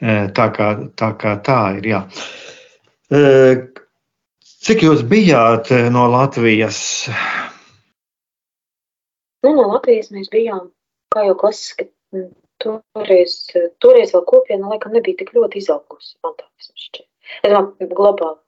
tā 0.00 0.46
kā 0.56 0.68
tā, 0.98 1.10
kā 1.20 1.36
tā 1.46 1.60
ir, 1.78 1.88
jā. 1.92 2.02
Cik 4.64 4.86
jūs 4.86 5.02
bijāt 5.08 5.70
no 5.92 6.06
Latvijas? 6.08 6.78
Nu, 9.44 9.52
no 9.52 9.66
Latvijas 9.74 10.08
mēs 10.14 10.30
bijām, 10.32 10.70
kā 11.12 11.26
jau 11.28 11.34
klasiski, 11.40 11.90
toreiz, 12.64 13.34
toreiz 13.84 14.14
vēl 14.14 14.24
kopiena 14.30 14.70
laikam 14.72 14.94
nebija 14.96 15.20
tik 15.20 15.34
ļoti 15.36 15.60
izaugusi. 15.60 16.16
Man 16.24 16.36
tā 16.38 16.48
vismaz 16.48 16.86
šķiet. 16.88 17.08
Es 17.44 17.52
domāju, 17.52 17.90
globāli. 17.92 18.40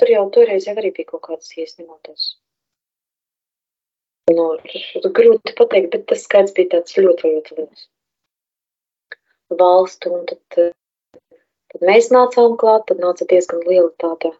Tur 0.00 0.10
jau 0.10 0.24
toreiz 0.34 0.66
jau 0.66 0.74
arī 0.80 0.90
bija 0.96 1.12
kaut 1.12 1.22
kādas 1.28 1.52
iesniegotas. 1.54 2.32
Nu, 4.32 4.46
grūti 5.18 5.52
pateikt, 5.58 5.92
bet 5.92 6.06
tas 6.10 6.24
skaits 6.24 6.54
bija 6.56 6.78
tāds 6.78 6.96
ļoti, 6.96 7.34
ļoti 7.34 7.58
liels. 7.58 7.84
Valstu, 9.52 10.10
un 10.16 10.24
tad, 10.26 10.40
tad 11.72 11.84
mēs 11.84 12.10
nācām 12.14 12.56
klāt, 12.60 12.86
tad 12.88 13.02
nāca 13.02 13.26
diezgan 13.28 13.62
liela 13.68 13.90
tāda 14.00 14.32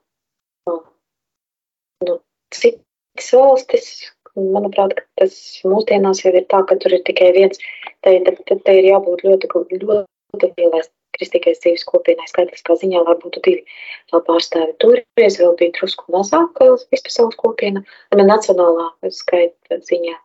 nu, 2.08 2.18
citas 2.54 3.30
valstis, 3.36 3.88
manuprāt, 4.34 4.96
tas 5.20 5.36
mūsdienās 5.68 6.24
jau 6.24 6.32
ir 6.34 6.46
tā, 6.50 6.64
ka 6.68 6.78
tur 6.80 6.96
ir 6.96 7.04
tikai 7.06 7.30
viens, 7.36 7.60
te, 8.02 8.16
te, 8.26 8.36
te, 8.48 8.58
te 8.66 8.76
ir 8.80 8.90
jābūt 8.90 9.24
ļoti, 9.28 9.50
ļoti 9.54 10.52
lielai 10.58 10.82
kristīgais 11.14 11.60
dzīves 11.62 11.86
kopienai 11.86 12.26
skaitliskā 12.26 12.74
ziņā, 12.80 13.04
lai 13.06 13.14
būtu 13.20 13.42
divi 13.44 13.62
vēl 14.10 14.24
pārstāvi. 14.26 14.74
Toreiz 14.82 15.38
vēl 15.38 15.54
bija 15.60 15.76
drusku 15.78 16.10
mazāk 16.10 16.58
vispasaules 16.90 17.38
kopiena, 17.38 17.84
un 18.10 18.24
nacionālā 18.26 18.90
skaita 19.14 19.78
ziņā. 19.78 20.16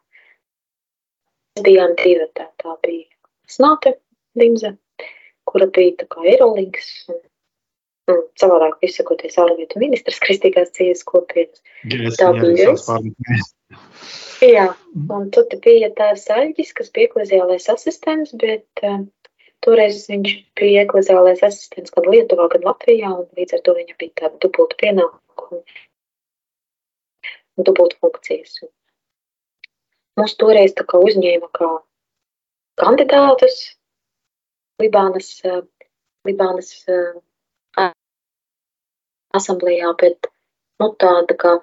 Mēs 1.54 1.66
bijām 1.68 1.96
divi, 2.00 2.26
tā, 2.34 2.50
tā 2.64 2.76
bija 2.82 3.06
Snāte 3.50 3.96
Dimze, 4.38 4.76
kura 5.50 5.68
bija 5.74 5.96
tā 6.02 6.08
kā 6.12 6.26
Eirolinks, 6.30 6.90
un 7.10 7.20
nu, 8.10 8.18
savādāk 8.42 8.78
izsakoties 8.86 9.38
ārlietu 9.42 9.82
ministrs 9.82 10.20
kristīgās 10.24 10.74
dzīves 10.76 11.06
kopienas. 11.08 11.64
Tā 12.20 12.32
bija 12.38 12.74
es. 12.74 13.54
Jā, 14.40 14.68
un 15.14 15.30
tad 15.36 15.54
bija 15.66 15.90
tās 15.98 16.26
aģis, 16.34 16.74
kas 16.78 16.92
bija 16.96 17.10
ekleziālais 17.10 17.68
asistents, 17.74 18.32
bet 18.40 18.84
uh, 18.88 19.02
toreiz 19.66 20.06
viņš 20.10 20.32
bija 20.60 20.86
ekleziālais 20.88 21.44
asistents 21.46 21.94
gan 21.96 22.08
Lietuvā, 22.08 22.48
gan 22.54 22.66
Latvijā, 22.70 23.12
un 23.12 23.28
līdz 23.38 23.58
ar 23.58 23.66
to 23.66 23.76
viņa 23.78 23.98
bija 24.00 24.16
tāda 24.24 24.42
dubulta 24.46 24.80
pienākuma 24.80 25.62
un 27.60 27.68
dubulta 27.68 28.00
funkcijas. 28.00 28.62
Mūs 30.20 30.36
toreiz 30.40 30.74
tā 30.76 30.86
kā 30.88 31.00
uzņēma 31.04 31.52
kā 31.56 31.70
kandidātus 32.80 33.60
Libānas, 34.80 35.32
uh, 35.48 35.64
Libānas 36.28 36.72
uh, 36.92 37.90
asamblējā, 39.36 39.92
bet 40.00 40.30
nu, 40.82 40.90
tāda 41.04 41.36
kā 41.40 41.58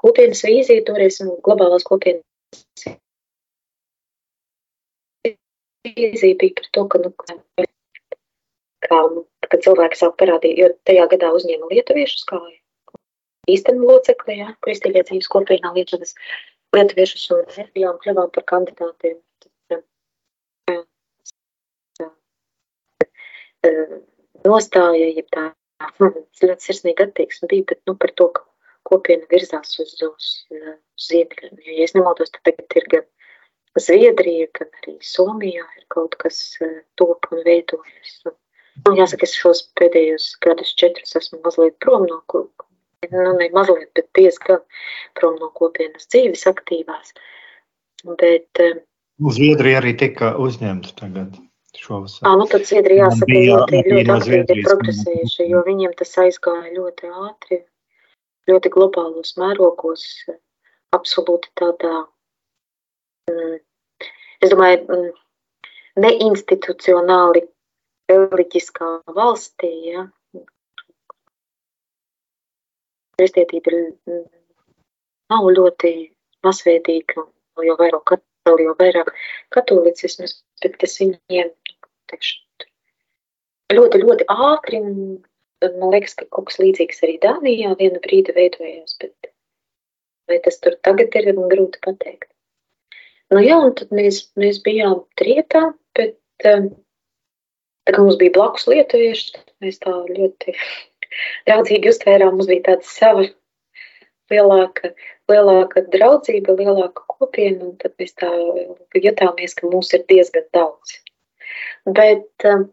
kopienas 0.00 0.44
vīzija, 0.46 0.84
toreiz 0.86 1.18
globālās 1.46 1.86
kopienas 1.86 2.24
vīzija 5.86 6.36
bija 6.40 6.56
par 6.58 6.68
to, 6.72 6.84
ka, 6.92 7.00
nu, 7.04 7.12
kā, 8.86 9.00
kad 9.50 9.64
cilvēki 9.66 10.00
sāk 10.00 10.16
parādīt, 10.20 10.58
jo 10.60 10.70
tajā 10.88 11.06
gadā 11.12 11.32
uzņēma 11.36 11.70
lietuviešus 11.72 12.26
kā 12.30 12.40
īstenu 13.50 13.86
locekli, 13.86 14.40
ja, 14.42 14.52
kristīgie 14.66 15.04
dzīves 15.06 15.30
kopienā 15.32 15.72
lietuvas 15.76 16.16
lietuviešus 16.76 17.28
un 17.36 17.70
bijām 17.76 18.00
kļuvām 18.02 18.32
par 18.34 18.46
kandidātiem. 18.52 19.18
Nostāja, 24.46 25.08
ja 25.16 25.24
tā 25.32 25.46
ļoti 26.46 26.68
sirsnīga 26.68 27.08
attieksme 27.08 27.48
bija, 27.50 27.66
bet 27.72 27.80
nu, 27.88 27.96
par 27.98 28.12
to, 28.18 28.30
ka 28.36 28.44
kopiena 28.86 29.26
virzās 29.32 29.76
uz, 29.82 29.96
uz, 30.06 30.30
uz 30.54 31.08
ziemeļiem. 31.10 31.60
Jo, 31.64 31.76
ja 31.80 31.86
es 31.88 31.94
nemaldos, 31.96 32.32
tad 32.34 32.46
tagad 32.50 32.78
ir 32.78 32.90
gan 32.94 33.06
Zviedrija, 33.76 34.48
gan 34.56 34.70
arī 34.80 34.94
Somijā 35.04 35.64
ir 35.76 35.84
kaut 35.92 36.16
kas 36.20 36.38
eh, 36.64 36.80
top 36.96 37.28
un 37.32 37.42
veidojas. 37.44 38.14
Un, 38.28 38.36
nu, 38.86 38.94
jāsaka, 38.96 39.28
es 39.28 39.36
šos 39.36 39.66
pēdējos 39.76 40.30
gadus 40.44 40.72
četrus 40.80 41.16
esmu 41.20 41.42
mazliet 41.44 41.76
prom 41.84 42.06
no 42.08 42.22
kopienas. 42.30 42.62
Nu, 43.12 43.34
ne 43.38 43.50
mazliet, 43.54 43.90
bet 43.94 44.08
diezgan 44.16 44.62
prom 45.18 45.36
no 45.42 45.50
kopienas 45.54 46.08
dzīves 46.08 46.46
aktīvās. 46.48 47.12
Bet, 48.06 48.48
eh, 48.64 48.80
Zviedrija 49.36 49.82
arī 49.82 49.92
tika 50.00 50.34
uzņemta 50.40 50.96
tagad. 50.96 51.36
Šovasar. 51.86 52.26
À, 52.26 52.34
nu 52.40 52.48
tad 52.50 52.66
Zviedrija 52.66 53.06
jāsaka, 53.06 53.30
bija, 53.30 53.62
ļoti, 53.62 53.82
ļoti 53.94 54.14
aktīvi 54.18 54.66
progresējuši, 54.66 55.48
jo 55.52 55.62
viņiem 55.70 55.96
tas 56.02 56.12
aizgāja 56.26 56.74
ļoti 56.74 57.14
ātri 57.14 57.62
ļoti 58.50 58.70
globālos 58.74 59.34
mērogos, 59.40 60.04
absolūti 60.94 61.50
tādā, 61.58 61.94
mm, 63.30 63.56
es 64.42 64.52
domāju, 64.52 64.82
mm, 64.86 65.08
neinstitucionāli 66.04 67.46
reliģiskā 68.10 68.90
valstī, 69.18 69.72
ja, 69.90 70.06
kristietība 73.18 73.72
ir, 73.72 73.78
mm, 74.06 74.24
nav 75.32 75.50
ļoti 75.58 75.92
masveidīga, 76.46 77.26
jo 77.66 77.76
vairāk, 77.80 78.18
vēl 78.46 78.62
jau 78.68 78.76
vairāk 78.78 79.10
katolicismas, 79.50 80.38
bet 80.62 80.78
tas 80.78 81.00
viņiem, 81.00 81.50
teikšu, 82.10 82.66
ļoti, 83.74 84.02
ļoti 84.04 84.28
ātri 84.30 84.82
un 84.82 84.94
man 85.64 85.90
liekas, 85.94 86.14
ka 86.18 86.26
kaut 86.30 86.50
kas 86.50 86.60
līdzīgs 86.62 87.02
arī 87.04 87.16
Dānijā 87.22 87.74
vienu 87.80 88.00
brīdi 88.04 88.34
veidojās, 88.36 88.96
bet 89.02 89.30
vai 90.30 90.40
tas 90.44 90.58
tur 90.62 90.76
tagad 90.86 91.14
ir, 91.18 91.30
grūti 91.52 91.80
pateikt. 91.84 92.28
Nu 93.32 93.42
jā, 93.42 93.56
un 93.58 93.72
tad 93.74 93.94
mēs, 93.94 94.28
mēs 94.38 94.60
bijām 94.62 95.00
trietā, 95.18 95.72
bet 95.98 96.46
um, 96.46 96.68
tā 97.86 97.94
kā 97.94 98.02
mums 98.02 98.18
bija 98.20 98.34
blakus 98.36 98.68
lietuvieši, 98.70 99.32
tad 99.34 99.50
mēs 99.64 99.80
tā 99.82 99.94
ļoti 100.10 100.54
draudzīgi 101.48 101.90
uztvērām, 101.94 102.36
mums 102.36 102.50
bija 102.50 102.68
tāda 102.70 102.86
sava 102.86 103.26
lielāka, 104.30 104.92
lielāka 105.30 105.82
draudzība, 105.94 106.54
lielāka 106.60 107.02
kopiena, 107.16 107.70
un 107.70 107.74
tad 107.82 107.96
mēs 107.98 108.14
tā 108.20 108.30
jutāmies, 108.94 109.58
ka 109.58 109.70
mūs 109.70 109.92
ir 109.96 110.06
diezgan 110.10 110.46
daudz. 110.54 111.00
Bet 111.98 112.48
um, 112.50 112.66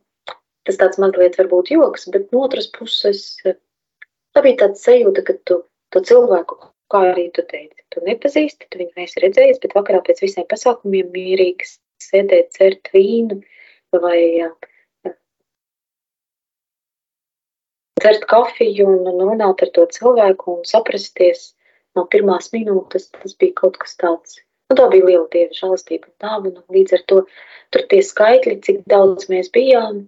tas 0.68 0.80
tāds 0.82 1.00
mazliet 1.02 1.38
varbūt 1.40 1.74
joks, 1.76 2.08
bet 2.14 2.32
no 2.34 2.44
otras 2.48 2.70
puses 2.78 3.26
tā 3.44 4.44
bija 4.46 4.64
tāds 4.66 4.84
sajūta, 4.86 5.26
ka 5.28 5.38
tu 5.48 5.62
to 5.94 6.02
cilvēku, 6.10 6.60
kā 6.94 7.02
arī 7.12 7.30
tu 7.36 7.46
teici, 7.50 7.84
tu 7.94 8.04
nepazīsti, 8.06 8.70
tu 8.70 8.82
viņu 8.82 8.94
neesi 8.98 9.24
redzējis, 9.24 9.62
bet 9.64 9.76
vakarā 9.78 10.02
pēc 10.06 10.24
visiem 10.26 10.48
pasākumiem 10.50 11.12
mierīgi 11.14 11.70
sēdēt, 12.04 12.54
cert 12.58 12.90
vīnu 12.96 13.42
vai 14.04 14.20
dzert 18.04 18.26
kafiju 18.28 18.88
un 18.90 19.22
runāt 19.22 19.62
ar 19.64 19.70
to 19.76 19.86
cilvēku 19.98 20.58
un 20.58 20.66
saprasties 20.68 21.52
no 21.96 22.04
pirmās 22.10 22.50
minūtes, 22.56 23.08
tas 23.14 23.38
bija 23.40 23.56
kaut 23.62 23.78
kas 23.80 23.96
tāds. 24.02 24.42
Nu, 24.74 24.78
tā 24.80 24.88
bija 24.90 25.06
liela 25.06 25.28
dieva 25.30 25.54
žēlastība 25.54 26.08
un 26.08 26.14
dāvana. 26.24 26.62
Līdz 26.74 26.94
ar 26.98 27.02
to 27.12 27.18
tur 27.76 27.84
tie 27.92 28.00
skaitļi, 28.02 28.56
cik 28.66 28.80
daudz 28.90 29.28
mēs 29.30 29.52
bijām, 29.54 30.00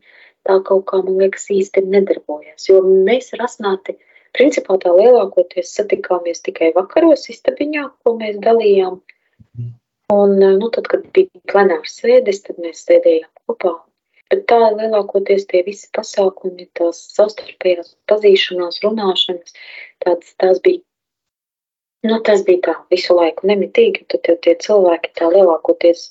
tā 0.50 0.56
kaut 0.66 0.88
kā, 0.90 1.04
man 1.06 1.20
liekas, 1.22 1.44
īsti 1.54 1.84
nedarbojas. 1.86 2.66
Jo 2.66 2.80
mēs 2.82 3.30
ar 3.38 3.44
Asnāti, 3.46 3.94
principā 4.34 4.80
tā 4.82 4.96
lielākoties 4.98 5.70
satikāmies 5.78 6.42
tikai 6.48 6.72
vakaros 6.80 7.28
istabiņā, 7.36 7.84
ko 8.02 8.16
mēs 8.24 8.42
dalījām. 8.48 8.98
Un, 10.16 10.34
nu, 10.42 10.72
tad, 10.74 10.90
kad 10.90 11.06
bija 11.14 11.46
plenārs 11.54 12.00
sēdes, 12.02 12.42
tad 12.50 12.58
mēs 12.66 12.82
sēdējām 12.90 13.30
kopā. 13.46 13.76
Bet 14.34 14.48
tā 14.50 14.58
lielākoties 14.74 15.46
tie 15.54 15.62
visi 15.70 15.92
pasākumi, 15.94 16.72
tās 16.74 17.06
savstarpējās 17.14 17.94
pazīšanās, 18.10 18.82
runāšanas, 18.82 19.54
tāds, 20.02 20.34
tās 20.42 20.58
bija, 20.66 20.82
nu, 22.06 22.20
tas 22.26 22.44
bija 22.48 22.62
tā 22.70 22.76
visu 22.94 23.16
laiku 23.18 23.48
nemitīgi, 23.50 24.06
tad 24.14 24.30
jau 24.30 24.36
tie 24.46 24.56
cilvēki 24.66 25.14
tā 25.20 25.30
lielākoties 25.34 26.10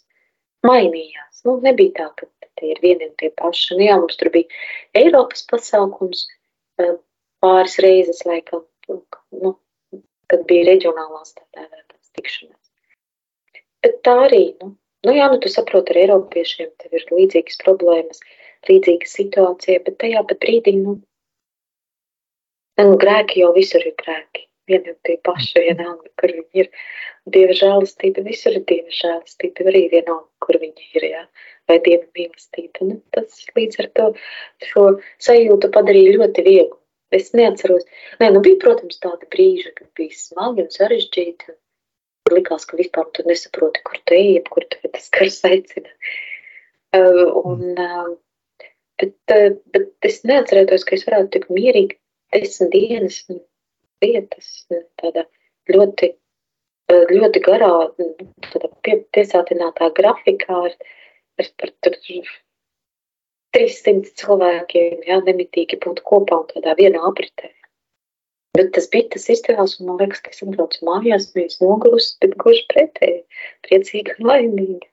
mainījās. 0.66 1.42
Nu, 1.46 1.58
nebija 1.64 1.94
tā, 1.98 2.06
ka 2.18 2.28
tie 2.60 2.72
ir 2.74 2.80
vieni 2.82 3.08
un 3.08 3.16
tie 3.20 3.30
paši. 3.40 3.74
Nu, 3.78 3.84
jā, 3.86 3.98
mums 4.00 4.18
tur 4.20 4.30
bija 4.34 4.62
Eiropas 5.00 5.44
pasākums 5.50 6.26
eh, 6.80 6.94
pāris 7.44 7.76
reizes, 7.84 8.22
laikam, 8.28 8.64
nu, 9.42 9.56
kad 10.30 10.46
bija 10.50 10.68
reģionālās 10.70 11.34
tādās 11.36 12.14
tikšanās. 12.16 12.70
Bet 13.84 14.00
tā 14.06 14.16
arī, 14.28 14.44
nu, 14.62 14.72
nu 15.06 15.16
jā, 15.16 15.28
nu 15.32 15.40
tu 15.42 15.52
saproti 15.52 15.92
ar 15.92 16.00
Eiropiešiem, 16.04 16.70
tev 16.80 16.96
ir 16.96 17.04
līdzīgas 17.12 17.60
problēmas, 17.64 18.22
līdzīga 18.70 19.10
situācija, 19.10 19.82
bet 19.84 20.00
tajā 20.00 20.24
pat 20.30 20.40
brīdī, 20.40 20.78
nu, 20.80 20.96
nu 22.80 22.96
grēki 23.00 23.44
jau 23.44 23.52
visur 23.56 23.84
ir 23.84 23.96
grēki. 24.00 24.48
Vieni 24.70 24.94
un 24.94 24.98
tie 25.04 25.16
paši, 25.28 25.60
vienalga, 25.60 26.08
kur 26.20 26.32
viņi 26.32 26.62
ir. 26.62 26.70
Dieva 27.34 27.56
žēlastība, 27.56 28.24
visur 28.24 28.56
ir 28.56 28.64
dieva 28.68 28.92
žēlastība, 28.92 29.66
arī 29.70 29.82
vienalga, 29.92 30.28
kur 30.44 30.58
viņi 30.60 30.88
ir. 30.96 31.08
Jā. 31.10 31.26
Vai 31.68 31.78
dieva 31.84 32.04
mīlestība. 32.16 32.88
Nu, 32.88 33.00
tas 33.16 33.44
līdz 33.56 33.82
ar 33.84 33.90
to 33.98 34.08
šo 34.70 34.86
sajūtu 35.26 35.70
padarīja 35.74 36.16
ļoti 36.18 36.46
vieglu. 36.48 36.78
Es 37.14 37.30
neatceros, 37.36 37.84
nē, 38.20 38.30
nu 38.34 38.40
bija, 38.44 38.58
protams, 38.62 38.98
tādi 39.02 39.28
brīži, 39.30 39.70
kad 39.76 39.86
bija 39.98 40.16
smagi 40.18 40.64
un 40.64 40.70
sarežģīti. 40.74 41.54
Kur 42.24 42.36
likās, 42.38 42.64
ka 42.66 42.78
vispār 42.80 43.10
tu 43.14 43.24
nesaproti, 43.28 43.82
kur 43.86 44.00
tu 44.08 44.16
ej, 44.16 44.40
kur 44.50 44.64
tu 44.72 44.80
tas 44.88 45.10
kars 45.14 45.42
aicina. 45.46 45.92
Uh, 46.94 47.26
un, 47.42 47.62
uh, 47.74 48.14
bet, 49.02 49.16
uh, 49.34 49.52
bet 49.74 50.08
es 50.08 50.22
neatcerētos, 50.26 50.86
ka 50.88 50.96
es 50.96 51.04
varētu 51.06 51.32
tik 51.36 51.50
mierīgi 51.52 51.98
desmit 52.34 52.72
dienas 52.72 53.20
vietas 54.02 54.50
tādā 55.00 55.26
ļoti, 55.70 56.10
ļoti 56.90 57.42
garā, 57.44 57.72
tādā 58.50 58.70
pie, 58.84 58.98
piesātinātā 59.14 59.92
grafikā 59.96 60.58
ar 60.68 60.76
ar 61.38 61.50
par 61.58 61.70
tur 61.82 61.96
300 63.54 64.14
cilvēkiem, 64.20 65.02
jā, 65.08 65.18
nemitīgi 65.26 65.78
būt 65.84 66.02
kopā 66.06 66.40
un 66.42 66.48
tādā 66.52 66.74
vienā 66.78 67.02
apritē. 67.10 67.50
Bet 68.54 68.70
tas 68.76 68.86
bija, 68.90 69.08
tas 69.14 69.26
izdevās, 69.34 69.78
un 69.80 69.90
man 69.90 69.98
liekas, 70.02 70.22
ka 70.22 70.30
es 70.30 70.42
atbraucu 70.46 70.86
mājās, 70.86 71.32
nevis 71.34 71.58
nogurusi, 71.62 72.14
bet 72.22 72.36
gluži 72.38 72.62
pretēji, 72.70 73.22
priecīga 73.66 74.14
un 74.18 74.30
laimīga. 74.30 74.90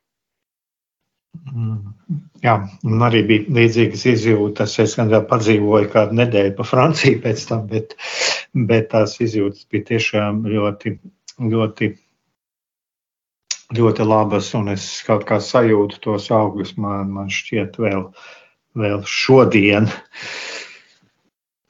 Mm, 1.52 1.96
jā, 2.44 2.54
man 2.84 3.08
arī 3.08 3.24
bija 3.28 3.56
līdzīgas 3.58 4.06
izjūtas. 4.14 4.78
Es 4.84 4.98
gan 5.00 5.12
vēl 5.12 5.26
padzīvoju 5.30 5.90
kādu 5.94 6.20
nedēļu 6.20 6.56
pa 6.60 6.68
Franciju 6.68 7.24
pēc 7.24 7.48
tam, 7.50 7.66
bet, 7.72 7.98
bet 8.54 8.92
tās 8.94 9.18
izjūtas 9.24 9.68
bija 9.72 9.90
tiešām 9.94 10.46
ļoti, 10.52 10.98
ļoti 11.40 11.94
ļoti 13.78 14.06
labas, 14.08 14.52
un 14.58 14.72
es 14.74 14.86
kaut 15.08 15.26
kā 15.28 15.40
sajūtu 15.44 16.02
tos 16.04 16.30
augļus. 16.36 16.76
Man, 16.82 17.12
man 17.16 17.30
šķiet, 17.32 17.80
vēl, 17.82 18.08
vēl 18.78 19.04
šodien. 19.08 19.88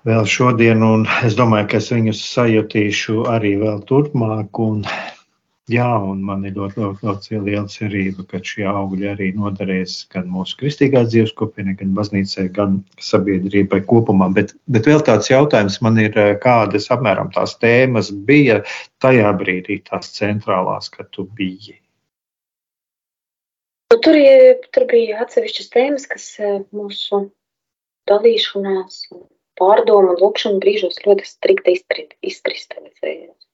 Vēl 0.07 0.25
šodien, 0.25 0.81
un 0.81 1.05
es 1.27 1.35
domāju, 1.37 1.67
ka 1.69 1.77
es 1.77 1.91
viņus 1.93 2.23
sajutīšu 2.31 3.27
arī 3.29 3.53
vēl 3.61 3.83
turpmāk. 3.89 4.61
Un, 4.63 4.81
jā, 5.71 5.87
un 6.11 6.21
man 6.27 6.45
ir 6.47 6.55
ļoti, 6.57 6.81
ļoti, 6.81 7.05
ļoti 7.07 7.39
liela 7.45 7.65
cerība, 7.71 8.25
ka 8.29 8.41
šie 8.45 8.65
augļi 8.69 9.09
arī 9.11 9.29
noderēs 9.37 9.95
gan 10.13 10.29
mūsu 10.31 10.59
kristīgās 10.59 11.09
dzīves 11.11 11.33
kopienai, 11.39 11.75
gan 11.79 11.93
baznīcai, 11.97 12.47
gan 12.55 12.79
sabiedrībai 13.01 13.81
kopumā. 13.89 14.29
Bet, 14.35 14.53
bet 14.71 14.89
vēl 14.89 15.03
tāds 15.07 15.31
jautājums 15.31 15.79
man 15.85 15.99
ir, 16.03 16.17
kādas 16.43 16.89
apmēram 16.93 17.31
tās 17.35 17.57
tēmas 17.61 18.11
bija 18.29 18.61
tajā 19.03 19.31
brīdī, 19.39 19.81
tās 19.87 20.11
centrālās, 20.17 20.91
kad 20.93 21.11
tu 21.15 21.27
biji? 21.37 21.79
Nu, 23.91 23.97
tur, 23.99 24.15
tur 24.71 24.87
bija 24.87 25.19
atsevišķas 25.25 25.71
tēmas, 25.73 26.07
kas 26.07 26.27
e, 26.39 26.51
mūsu 26.71 27.25
dalīšanās, 28.07 29.03
pārdomu 29.59 30.13
un 30.13 30.21
lūkšanu 30.21 30.61
brīžos 30.63 31.01
ļoti 31.03 31.27
strikti 31.27 31.75
izkristalizējās. 32.23 33.50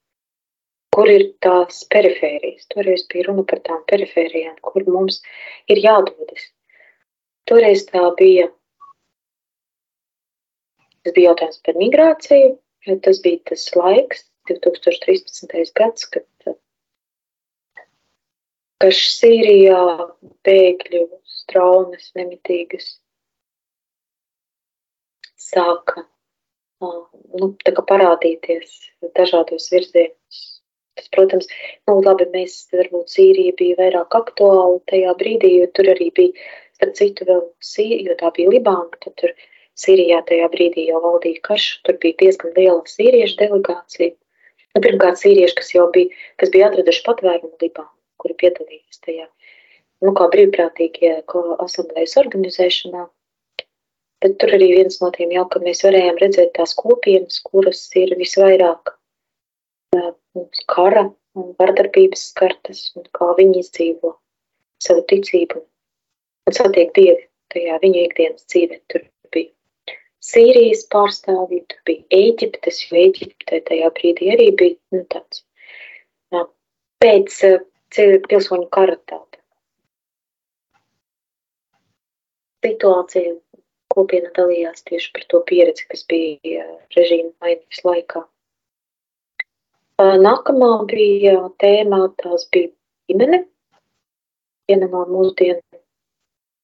Kur 0.95 1.09
ir 1.11 1.25
tās 1.45 1.83
perifērijas? 1.93 2.67
Toreiz 2.73 3.03
bija 3.11 3.27
runa 3.27 3.43
par 3.49 3.61
tām 3.67 3.81
perifērijām, 3.91 4.55
kur 4.65 4.85
mums 4.87 5.21
ir 5.69 5.81
jādodas. 5.83 6.47
toreiz 7.47 7.85
tā 7.87 8.03
bija. 8.19 8.47
Tas 11.03 11.13
bija 11.15 11.31
jautājums 11.31 11.61
par 11.63 11.77
migrāciju, 11.79 12.55
tas 13.05 13.21
bija 13.23 13.39
tas 13.51 13.67
laiks, 13.75 14.25
2013. 14.49 15.71
gads, 15.75 16.07
kad 16.11 16.25
karš 18.83 19.03
Sīrijā, 19.15 19.79
bēgļu 20.47 21.05
straumes 21.37 22.11
nemitīgas 22.17 22.89
sāka 25.47 26.03
nu, 26.83 27.53
parādīties 27.63 28.77
dažādos 29.17 29.71
virzienos. 29.73 30.43
Tas, 30.97 31.09
protams, 31.13 31.49
nu, 31.87 31.99
labi, 32.05 32.25
mēs 32.33 32.55
varbūt 32.73 33.13
Sīrija 33.13 33.53
bija 33.59 33.77
vairāk 33.81 34.15
aktuāla 34.17 34.79
tajā 34.91 35.13
brīdī, 35.19 35.53
jo 35.61 35.67
tur 35.77 35.91
arī 35.93 36.09
bija, 36.17 36.47
starp 36.79 36.95
citu, 36.97 37.27
vēl 37.29 37.43
Sīrija, 37.71 38.11
jo 38.11 38.17
tā 38.21 38.31
bija 38.37 38.53
Libāna, 38.55 39.01
tad 39.03 39.13
tur 39.21 39.35
Sīrijā 39.77 40.23
tajā 40.29 40.47
brīdī 40.53 40.87
jau 40.87 41.01
valdīja 41.03 41.43
karš, 41.45 41.67
tur 41.85 41.99
bija 42.01 42.17
diezgan 42.23 42.55
liela 42.55 42.81
sīriešu 42.89 43.37
delegācija. 43.43 44.15
Nu, 44.73 44.81
pirmkārt, 44.85 45.19
sīrieši, 45.21 45.57
kas 45.59 45.69
jau 45.75 45.85
bija, 45.93 46.09
kas 46.41 46.53
bija 46.53 46.71
atraduši 46.71 47.03
patvērumu 47.05 47.53
Libānu, 47.61 47.93
kuri 48.21 48.37
piedalījās 48.41 49.03
tajā, 49.05 49.27
nu, 50.05 50.15
kā 50.17 50.29
brīvprātīgie 50.33 51.13
asamblējas 51.67 52.17
organizēšanā. 52.23 53.05
Bet 54.25 54.39
tur 54.41 54.55
arī 54.57 54.71
viens 54.73 54.97
no 55.01 55.11
tiem 55.13 55.33
jau, 55.35 55.45
ka 55.53 55.61
mēs 55.61 55.83
varējām 55.85 56.17
redzēt 56.23 56.55
tās 56.57 56.73
kopienas, 56.77 57.37
kuras 57.45 57.83
ir 58.01 58.17
visvairāk 58.17 58.96
kara 60.73 61.07
un 61.37 61.53
vardarbības 61.59 62.29
skartas, 62.31 62.91
un 62.97 63.07
kā 63.17 63.29
viņi 63.37 63.61
izdzīvo 63.63 64.15
savu 64.83 65.03
ticību 65.11 65.61
un 66.47 66.55
satiek 66.55 66.93
Dievu 66.95 67.23
tajā 67.53 67.77
viņu 67.83 68.03
ikdienas 68.07 68.45
dzīvē. 68.51 68.79
Tur 68.91 69.07
bija 69.33 69.97
Sīrijas 70.27 70.83
pārstāvji, 70.91 71.63
tur 71.71 71.81
bija 71.87 72.03
Ēģiptes, 72.19 72.83
jo 72.87 73.01
Ēģiptē 73.05 73.61
tajā 73.69 73.91
brīdī 73.99 74.31
arī 74.35 74.49
bija 74.61 74.75
nu, 74.95 75.03
tāds 75.13 75.43
pēc 77.03 77.41
pilsoņu 78.27 78.69
kara 78.73 78.97
tāda 79.09 79.43
situācija. 82.65 83.35
Kopiena 83.97 84.29
dalījās 84.35 84.83
tieši 84.85 85.13
par 85.15 85.23
to 85.31 85.39
pieredzi, 85.47 85.85
kas 85.89 86.03
bija 86.11 86.65
režīma 86.93 87.31
maiņas 87.41 87.79
laikā. 87.87 88.21
Nākamā 89.97 90.85
bija 90.85 91.31
tēma, 91.57 91.97
tās 92.21 92.43
bija 92.53 92.69
ģimene, 93.09 93.39
viena 94.69 94.89
no 94.91 94.99
mūsdienu 95.09 95.79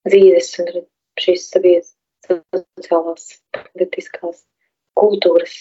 dzīves 0.05 0.51
un 0.61 0.83
šīs 1.23 1.47
savies 1.49 1.95
sociālās, 2.27 3.41
politiskās 3.57 4.43
kultūras 5.01 5.55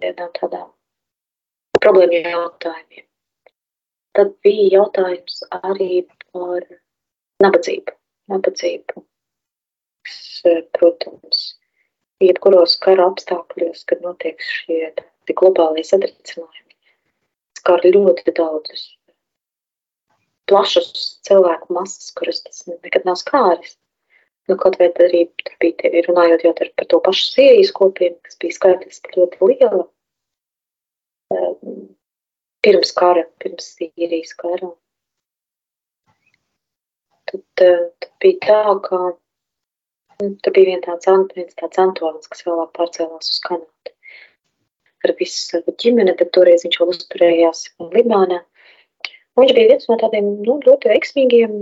vienām 0.00 0.32
tādām 0.40 0.72
problēmu 1.84 2.24
jautājumiem. 2.24 3.06
Tad 4.16 4.32
bija 4.40 4.66
jautājums 4.78 5.44
arī 5.60 6.02
par 6.32 6.64
nabadzību. 7.44 7.92
Nabadzību, 8.32 9.04
protams, 10.80 11.46
jebkuros 12.24 12.80
kara 12.80 13.12
apstākļos, 13.12 13.84
kad 13.84 14.00
notiek 14.00 14.40
šie 14.40 14.94
globālie 15.30 15.84
satricinājumi, 15.86 16.74
skar 17.60 17.86
ļoti 17.86 18.34
daudzus 18.34 18.90
plašus 20.50 21.20
cilvēku 21.26 21.72
masas, 21.76 22.10
kuras 22.18 22.42
tas 22.44 22.66
nekad 22.68 23.06
nav 23.08 23.16
skāris. 23.20 23.76
Nu, 24.50 24.56
kaut 24.58 24.76
vai 24.80 24.88
arī 25.04 25.22
bija 25.62 25.76
tie, 25.78 26.02
runājot 26.08 26.42
jau 26.44 26.52
par 26.58 26.86
to 26.90 26.98
pašu 27.06 27.28
Sīrijas 27.30 27.70
kopienu, 27.76 28.18
kas 28.26 28.38
bija 28.42 28.56
skaitliski 28.58 29.14
ļoti 29.16 29.48
liela 29.48 29.84
pirms 32.66 32.90
kara, 32.98 33.22
pirms 33.42 33.70
Sīrijas 33.76 34.34
kara. 34.38 34.72
Tad, 37.30 37.44
tad 37.62 38.10
bija 38.20 38.40
tā, 38.48 38.74
ka 38.88 39.00
nu, 39.06 40.34
tur 40.42 40.56
bija 40.58 40.72
viens 40.72 40.84
tāds, 40.88 41.08
viens 41.38 41.58
tāds 41.62 41.80
Antons, 41.86 42.28
kas 42.28 42.44
vēlāk 42.48 42.74
pārcēlās 42.76 43.30
uz 43.30 43.40
Kanādu 43.46 43.94
ar 45.06 45.14
visu 45.18 45.38
savu 45.50 45.74
ģimeni, 45.82 46.14
bet 46.18 46.32
toreiz 46.36 46.64
viņš 46.66 46.78
vēl 46.80 46.92
uzturējās 46.92 47.62
Libānā. 47.94 48.40
Viņš 49.38 49.54
bija 49.56 49.70
viens 49.70 49.88
no 49.88 49.96
tādiem 50.00 50.28
nu, 50.44 50.58
ļoti 50.66 50.90
veiksmīgiem 50.92 51.56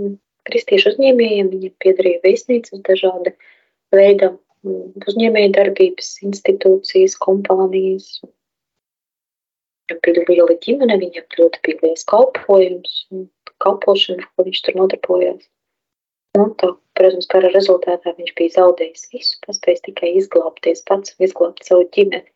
kristiešu 0.49 0.91
uzņēmējiem. 0.93 1.51
Viņam 1.53 1.75
piedarīja 1.83 2.21
vēstnīcas 2.25 2.83
dažāda 2.87 3.33
veida 3.95 4.33
mm, 4.33 5.05
uzņēmēja 5.07 5.53
darbības, 5.57 6.13
institūcijas, 6.27 7.15
kompānijas. 7.23 8.09
Viņam 9.91 10.03
bija 10.03 10.25
liela 10.27 10.57
ģimene, 10.65 10.99
viņam 11.05 11.39
ļoti 11.39 11.63
bija 11.67 11.85
liels 11.85 12.05
kalpojums, 12.11 12.99
kalpošana, 13.63 14.27
ko 14.35 14.47
viņš 14.47 14.61
tur 14.67 14.77
nodarbojās. 14.81 15.47
Nu, 16.37 16.45
tā, 16.59 16.69
protams, 16.95 17.27
kara 17.31 17.49
rezultātā 17.51 18.13
viņš 18.19 18.35
bija 18.37 18.55
zaudējis 18.59 19.09
visu, 19.11 19.39
paspējis 19.47 19.83
tikai 19.87 20.13
izglābties 20.19 20.83
pats 20.87 21.17
izglābt 21.19 21.65
savu 21.67 21.87
ģimeni 21.91 22.27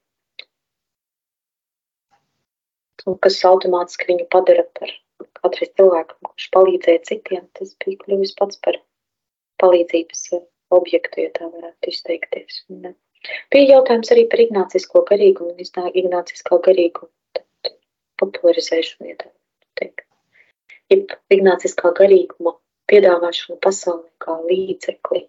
un 3.10 3.18
kas 3.26 3.40
automātiski 3.48 4.10
viņu 4.12 4.28
padara 4.34 4.66
par 4.80 4.92
katru 5.40 5.68
cilvēku, 5.78 6.18
kurš 6.28 6.50
palīdzēja 6.56 7.04
citiem. 7.10 7.48
Tas 7.58 7.74
bija 7.84 8.02
kļuvis 8.04 8.36
pats 8.40 8.62
par 8.66 8.80
palīdzības 9.64 10.24
objektu, 10.76 11.26
ja 11.26 11.34
tā 11.36 11.50
varētu 11.50 11.92
izteikties. 11.92 12.64
Un, 12.70 12.86
eh, 12.92 12.96
bija 13.54 13.78
jautājums 13.78 14.12
arī 14.16 14.26
par 14.32 14.44
ignācisko 14.46 15.06
garīgumu 15.12 15.56
un 15.56 15.92
ignāciskā 16.02 16.60
garīgumu 16.68 17.12
popularizēšanu, 18.22 19.10
ja 19.12 19.16
tā 19.22 19.32
teikt. 19.80 20.06
Jeb 20.90 21.16
ignāciskā 21.34 21.92
garīguma 21.98 22.56
piedāvāšanu 22.92 23.60
pasaulē 23.66 24.10
kā 24.22 24.38
līdzekli 24.50 25.26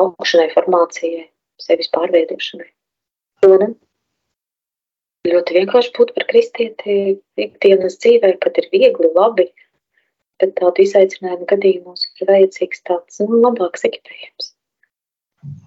augšanai, 0.00 0.50
formācijai, 0.54 1.24
sevis 1.60 1.90
pārveidošanai. 1.94 2.68
Un 3.48 3.74
ļoti 5.28 5.56
vienkārši 5.58 5.92
būt 5.96 6.14
par 6.16 6.26
kristieti 6.30 6.94
ikdienas 7.44 7.98
dzīvē, 8.00 8.32
kad 8.40 8.56
ir 8.62 8.70
viegli, 8.72 9.10
labi, 9.16 9.50
bet 10.40 10.54
tādu 10.60 10.84
izaicinājumu 10.86 11.48
gadījumos 11.50 12.06
ir 12.08 12.30
vajadzīgs 12.30 12.82
tāds 12.88 13.20
nu, 13.20 13.42
labāks 13.44 13.84
ekipējums. 13.88 14.54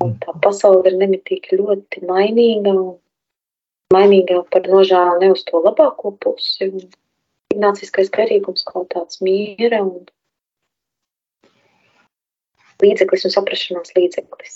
Un 0.06 0.18
tā 0.22 0.34
pasaule 0.42 0.90
ir 0.90 0.98
nemitīgi 1.02 1.58
ļoti 1.60 2.04
mainīga 2.10 2.74
un 2.74 2.98
mainīgā 3.94 4.42
par 4.54 4.68
nožēlu 4.70 5.22
ne 5.22 5.32
uz 5.34 5.46
to 5.48 5.62
labāko 5.62 6.14
pusi. 6.26 6.70
Ignāciskais 7.54 8.10
garīgums 8.14 8.66
kā 8.66 8.82
tāds 8.90 9.22
miera 9.22 9.84
un 9.86 10.08
līdzeklis 12.82 13.28
un 13.30 13.34
saprašanās 13.36 13.94
līdzeklis, 13.96 14.56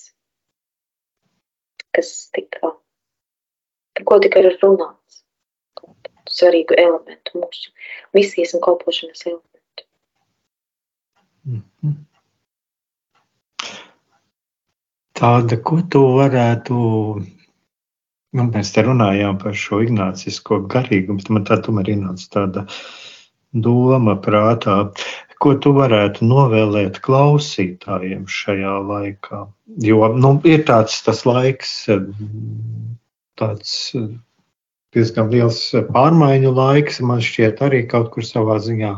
kas 1.94 2.14
tika 2.34 2.74
par 3.98 4.06
ko 4.06 4.20
tikai 4.22 4.46
ir 4.46 4.58
runāts. 4.62 5.24
Svarīgu 6.28 6.76
elementu 6.78 7.42
mūsu 7.42 7.72
misijas 8.14 8.54
un 8.54 8.62
kalpošanas 8.66 9.26
elementu. 9.26 9.88
Mm 11.48 11.64
-hmm. 11.82 11.96
Tāda, 15.18 15.58
ko 15.64 15.80
tu 15.90 16.00
varētu, 16.20 16.76
nu, 18.38 18.44
mēs 18.54 18.74
te 18.74 18.84
runājām 18.86 19.40
par 19.42 19.56
šo 19.56 19.82
ignācisko 19.82 20.60
garīgumu, 20.74 21.24
man 21.30 21.46
tā 21.48 21.58
tomēr 21.58 21.90
ienāca 21.96 22.28
tāda 22.36 22.66
doma 23.54 24.16
prātā, 24.22 24.76
ko 25.40 25.56
tu 25.56 25.74
varētu 25.74 26.28
novēlēt 26.28 27.00
klausītājiem 27.08 28.28
šajā 28.28 28.76
laikā. 28.92 29.48
Jo, 29.90 30.14
nu, 30.14 30.42
ir 30.44 30.66
tāds 30.70 31.02
tas 31.06 31.26
laiks, 31.26 31.74
tāds 33.40 33.74
eh, 33.98 34.08
diezgan 34.96 35.32
liels 35.34 35.60
eh, 35.76 35.84
pārmaiņu 35.94 36.54
laiks, 36.58 37.02
man 37.06 37.22
šķiet, 37.24 37.62
arī 37.68 37.84
kaut 37.92 38.10
kur 38.14 38.26
savā 38.26 38.58
ziņā. 38.64 38.94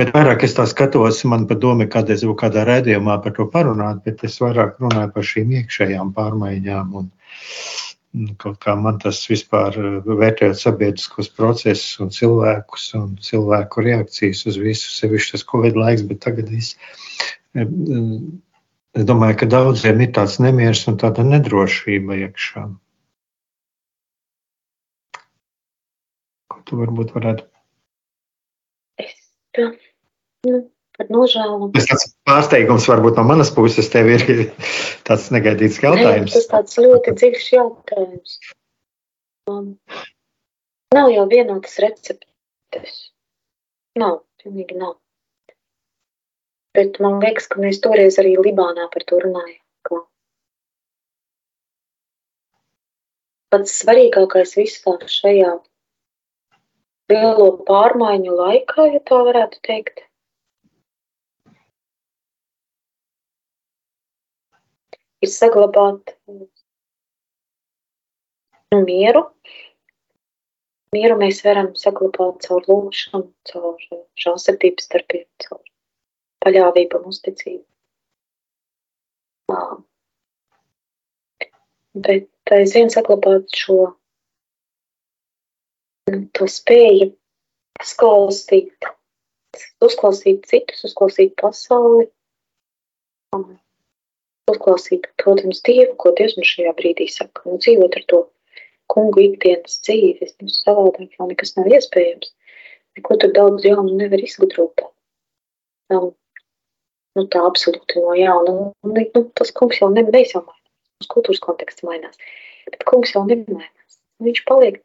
Bet 0.00 0.12
vairāk 0.16 0.46
es 0.46 0.56
tā 0.56 0.66
skatos, 0.70 1.24
man 1.28 1.48
pat 1.50 1.60
doma, 1.64 1.88
kādreiz 1.90 2.24
jau 2.26 2.36
kādā 2.38 2.66
redzējumā 2.68 3.18
par 3.24 3.36
to 3.36 3.48
parunāt, 3.52 4.04
bet 4.06 4.24
es 4.28 4.38
vairāk 4.42 4.80
runāju 4.82 5.12
par 5.16 5.28
šīm 5.32 5.52
iekšējām 5.60 6.14
pārmaiņām. 6.16 6.96
Un, 7.02 7.12
kaut 8.40 8.56
kā 8.62 8.72
man 8.80 9.00
tas 9.02 9.20
vispār 9.28 9.76
eh, 9.76 9.98
vērtējot 10.06 10.62
sabiedriskos 10.62 11.28
procesus 11.36 12.00
un 12.00 12.14
cilvēkus 12.14 12.88
un 13.00 13.12
cilvēku 13.22 13.84
reakcijas 13.84 14.46
uz 14.48 14.60
visu, 14.62 14.90
sevišķi 14.94 15.36
tas 15.36 15.46
Covid 15.52 15.78
laiks, 15.82 16.06
bet 16.08 16.24
tagad 16.24 16.50
viss. 16.52 16.78
Es 17.56 19.04
domāju, 19.04 19.36
ka 19.42 19.46
daudziem 19.52 20.00
ir 20.04 20.10
tāds 20.16 20.38
nemieris 20.40 20.86
un 20.88 20.96
tāda 21.00 21.24
nedrošība 21.26 22.16
iekšā. 22.24 22.64
Tu 26.66 26.78
varbūt 26.80 27.12
varētu? 27.16 27.46
Es, 29.02 29.14
nu, 30.46 30.60
par 30.96 31.10
nožēlu. 31.12 31.70
Tas 31.76 31.88
tāds 31.90 32.06
pārsteigums 32.28 32.88
varbūt 32.90 33.18
no 33.20 33.26
manas 33.28 33.52
puses 33.54 33.90
tev 33.92 34.10
ir 34.12 34.24
tāds 35.08 35.28
negaidīts 35.34 35.80
jautājums. 35.82 36.30
Ne, 36.30 36.36
tas 36.36 36.48
tāds 36.52 36.78
ļoti 36.80 37.16
dziļš 37.20 37.48
jautājums. 37.56 38.38
Um, 39.50 39.74
nav 40.94 41.10
jau 41.14 41.26
vienotas 41.30 41.76
receptes. 41.82 42.96
Nav, 43.96 44.22
pilnīgi 44.42 44.76
nav. 44.78 44.96
Bet 46.76 46.98
man 47.00 47.22
liekas, 47.22 47.46
ka 47.48 47.60
mēs 47.62 47.78
toreiz 47.84 48.18
arī 48.20 48.34
Libānā 48.36 48.90
par 48.92 49.06
to 49.08 49.20
runājām. 49.22 49.62
Pats 53.54 53.76
svarīgākais 53.78 54.56
visā 54.58 54.92
šajā 55.08 55.52
lielo 57.12 57.48
pārmaiņu 57.68 58.34
laikā, 58.40 58.86
ja 58.94 59.00
tā 59.06 59.18
varētu 59.28 59.62
teikt, 59.68 60.02
ir 65.22 65.32
saglabāt 65.32 66.14
nu, 66.28 66.48
mieru. 68.86 69.24
Mieru 70.94 71.16
mēs 71.20 71.42
varam 71.44 71.72
saglabāt 71.78 72.46
caur 72.46 72.66
lūgšanu, 72.70 73.26
caur 73.50 73.86
žēlsirdību 74.22 74.84
starpiem, 74.84 75.26
caur 75.44 75.62
paļāvību 76.44 77.00
un 77.00 77.10
uzticību. 77.12 77.64
Bet 82.06 82.52
aizvien 82.52 82.90
saglabāt 82.92 83.54
šo 83.56 83.78
to 86.06 86.46
spēju 86.50 87.10
uzklausīt, 87.82 88.88
uzklausīt 89.84 90.46
citus, 90.50 90.84
uzklausīt 90.88 91.34
pasauli, 91.40 92.06
uzklausīt, 94.50 95.08
protams, 95.22 95.62
Dievu, 95.66 95.96
ko 96.00 96.14
Dievs 96.16 96.36
mums 96.38 96.52
šajā 96.54 96.74
brīdī 96.78 97.08
saka, 97.10 97.42
un 97.50 97.62
dzīvot 97.62 97.98
ar 97.98 98.06
to 98.12 98.22
kungu 98.92 99.24
ikdienas 99.24 99.80
dzīves, 99.86 100.36
nu 100.42 100.52
savādāk 100.52 101.18
jau 101.18 101.26
nekas 101.26 101.56
nav 101.58 101.72
iespējams. 101.72 102.30
Neko 102.96 103.18
tur 103.20 103.32
daudz 103.36 103.66
jaunu 103.66 103.96
nevar 103.98 104.22
izgudrot. 104.22 104.86
Um, 105.92 106.12
nu, 107.18 107.26
tā 107.32 107.42
absolūti 107.44 108.00
no 108.00 108.14
jauna. 108.16 108.54
Un, 108.86 108.94
nu, 108.94 109.24
tas 109.36 109.52
kungs 109.58 109.82
jau 109.82 109.90
nemēs 109.92 110.32
jau 110.32 110.44
mainās. 110.46 110.62
Mums 110.96 111.10
kultūras 111.12 111.42
konteksts 111.44 111.84
mainās. 111.84 112.16
Bet 112.70 112.86
kungs 112.88 113.12
jau 113.12 113.26
nemainās. 113.26 113.98
Viņš 114.24 114.46
paliek 114.48 114.80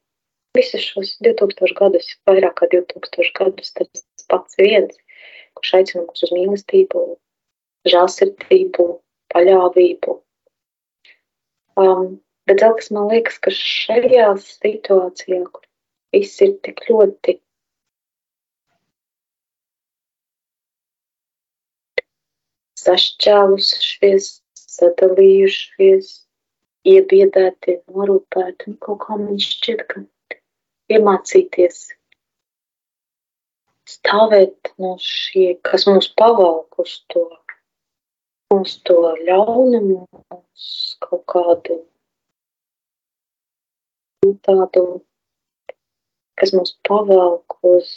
visus 0.57 0.83
šos 0.85 1.13
2000 1.25 1.75
gadus, 1.79 2.09
vairāk 2.27 2.57
kā 2.59 2.69
2000 2.73 3.31
gadus, 3.37 3.71
tas 3.77 4.25
pats 4.31 4.57
viens, 4.59 4.97
kurš 5.57 5.75
aicina 5.79 6.03
mūs 6.07 6.25
uz 6.27 6.33
mīlestību, 6.35 7.05
žēlsirdību, 7.91 8.87
paļāvību. 9.33 10.17
Um, 11.81 12.19
bet 12.49 12.63
vēl 12.63 12.75
kas 12.79 12.91
man 12.95 13.07
liekas, 13.11 13.39
ka 13.43 13.53
šajā 13.55 14.33
situācijā, 14.43 15.43
kur 15.47 15.63
viss 16.15 16.43
ir 16.43 16.57
tik 16.67 16.83
ļoti 16.89 17.39
sašķēlušies, 22.81 24.27
sadalījušies, 24.57 26.11
iebiedēti, 26.91 27.77
norūpēti. 27.93 28.71
Un 28.71 28.77
kaut 28.81 29.03
kā 29.05 29.17
man 29.19 29.37
šķiet, 29.41 29.83
ka 29.91 30.03
iemācīties 30.95 31.83
stāvēt 33.91 34.73
no 34.81 34.95
šī, 35.03 35.45
kas 35.67 35.87
mūs 35.89 36.11
pavalk 36.17 36.79
uz 36.83 36.97
to, 37.11 37.23
uz 38.55 38.75
to 38.87 38.99
ļaunumu, 39.27 40.03
uz 40.37 40.67
kaut 41.03 41.25
kādu 41.33 41.81
tādu, 44.45 44.85
kas 46.37 46.53
mūs 46.53 46.75
pavalk 46.87 47.57
uz 47.65 47.89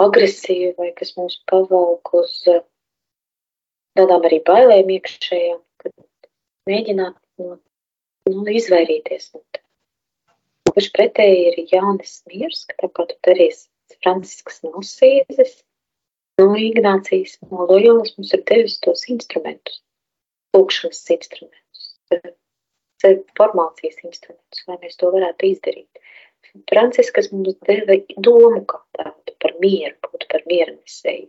agresīva 0.00 0.74
vai 0.80 0.90
kas 0.96 1.14
mūs 1.18 1.38
pavalk 1.50 2.12
uz 2.20 2.36
eh, 2.48 2.62
tādām 3.98 4.24
arī 4.28 4.40
bailēm 4.46 4.92
iekšējām, 4.96 5.60
kad 5.82 5.94
mēģināt 6.70 7.16
no, 7.42 7.58
nu, 8.30 8.44
izvairīties 8.60 9.32
no 9.34 9.42
tā. 9.52 9.59
Kurš 10.70 10.90
pretēji 10.94 11.40
ir 11.50 11.56
Jānis 11.72 12.20
Miers, 12.30 12.62
ka 12.70 12.76
tā 12.84 12.88
kā 12.94 13.06
tu 13.10 13.16
darīsi 13.26 13.96
Francisks 14.04 14.60
no 14.66 14.82
Sīzes, 14.86 15.56
no 16.40 16.52
Ignācijas, 16.58 17.38
no 17.50 17.66
Lojolas 17.70 18.14
mums 18.16 18.30
ir 18.36 18.44
devis 18.50 18.78
tos 18.84 19.02
instrumentus, 19.14 19.80
lūkšanas 20.56 21.02
instrumentus, 21.16 21.90
formācijas 23.40 23.98
instrumentus, 24.04 24.62
lai 24.68 24.78
mēs 24.84 24.96
to 25.00 25.10
varētu 25.16 25.50
izdarīt. 25.50 26.00
Franciskas 26.70 27.30
mums 27.34 27.58
deva 27.66 27.98
domu 28.28 28.62
kā 28.70 28.80
tādu 28.98 29.36
par 29.42 29.58
mieru, 29.62 29.96
būt 30.06 30.26
par 30.32 30.46
miernesēju. 30.50 31.28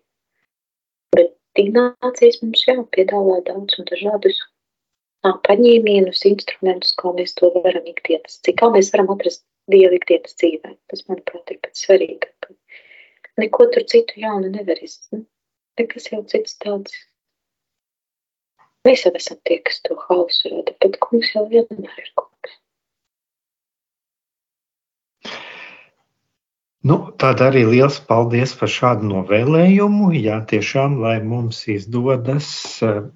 Bet 1.17 1.33
Ignācijas 1.65 2.41
mums 2.45 2.63
jau 2.67 2.81
piedāvā 2.95 3.41
daudz 3.49 3.81
un 3.81 3.89
dažādus 3.89 4.39
paņēmienus, 5.23 6.23
instrumentus, 6.29 6.95
kā 6.97 7.13
mēs 7.17 7.35
to 7.37 7.51
varam 7.55 7.85
ikdienas, 7.89 8.39
kā 8.57 8.69
mēs 8.73 8.91
varam 8.93 9.13
atrast 9.15 9.45
Dievu 9.71 9.99
ikdienas 9.99 10.33
dzīvē. 10.41 10.73
Tas, 10.89 11.05
manuprāt, 11.07 11.53
ir 11.53 11.59
pats 11.61 11.85
svarīgāk. 11.85 12.49
Neko 13.39 13.67
tur 13.73 13.85
citu 13.87 14.17
jaunu 14.23 14.49
nevar 14.51 14.81
izdarīt. 14.81 15.27
Nekas 15.79 16.09
jau 16.11 16.19
cits 16.27 16.57
tāds. 16.61 16.97
Mēs 18.85 19.05
jau 19.05 19.13
esam 19.15 19.37
tie, 19.45 19.61
kas 19.63 19.79
to 19.85 19.95
hausu 20.09 20.49
rada, 20.51 20.73
bet 20.81 20.97
kungs 21.03 21.31
jau 21.35 21.45
vienmēr 21.49 22.01
ir 22.01 22.11
kungs. 22.17 22.57
Nu, 26.81 26.97
tad 27.21 27.43
arī 27.45 27.61
liels 27.69 27.99
paldies 28.09 28.55
par 28.57 28.71
šādu 28.73 29.05
novēlējumu. 29.11 30.09
Jā, 30.17 30.39
tiešām, 30.49 30.97
lai 31.03 31.19
mums 31.21 31.61
izdodas, 31.69 32.49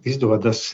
izdodas. 0.06 0.68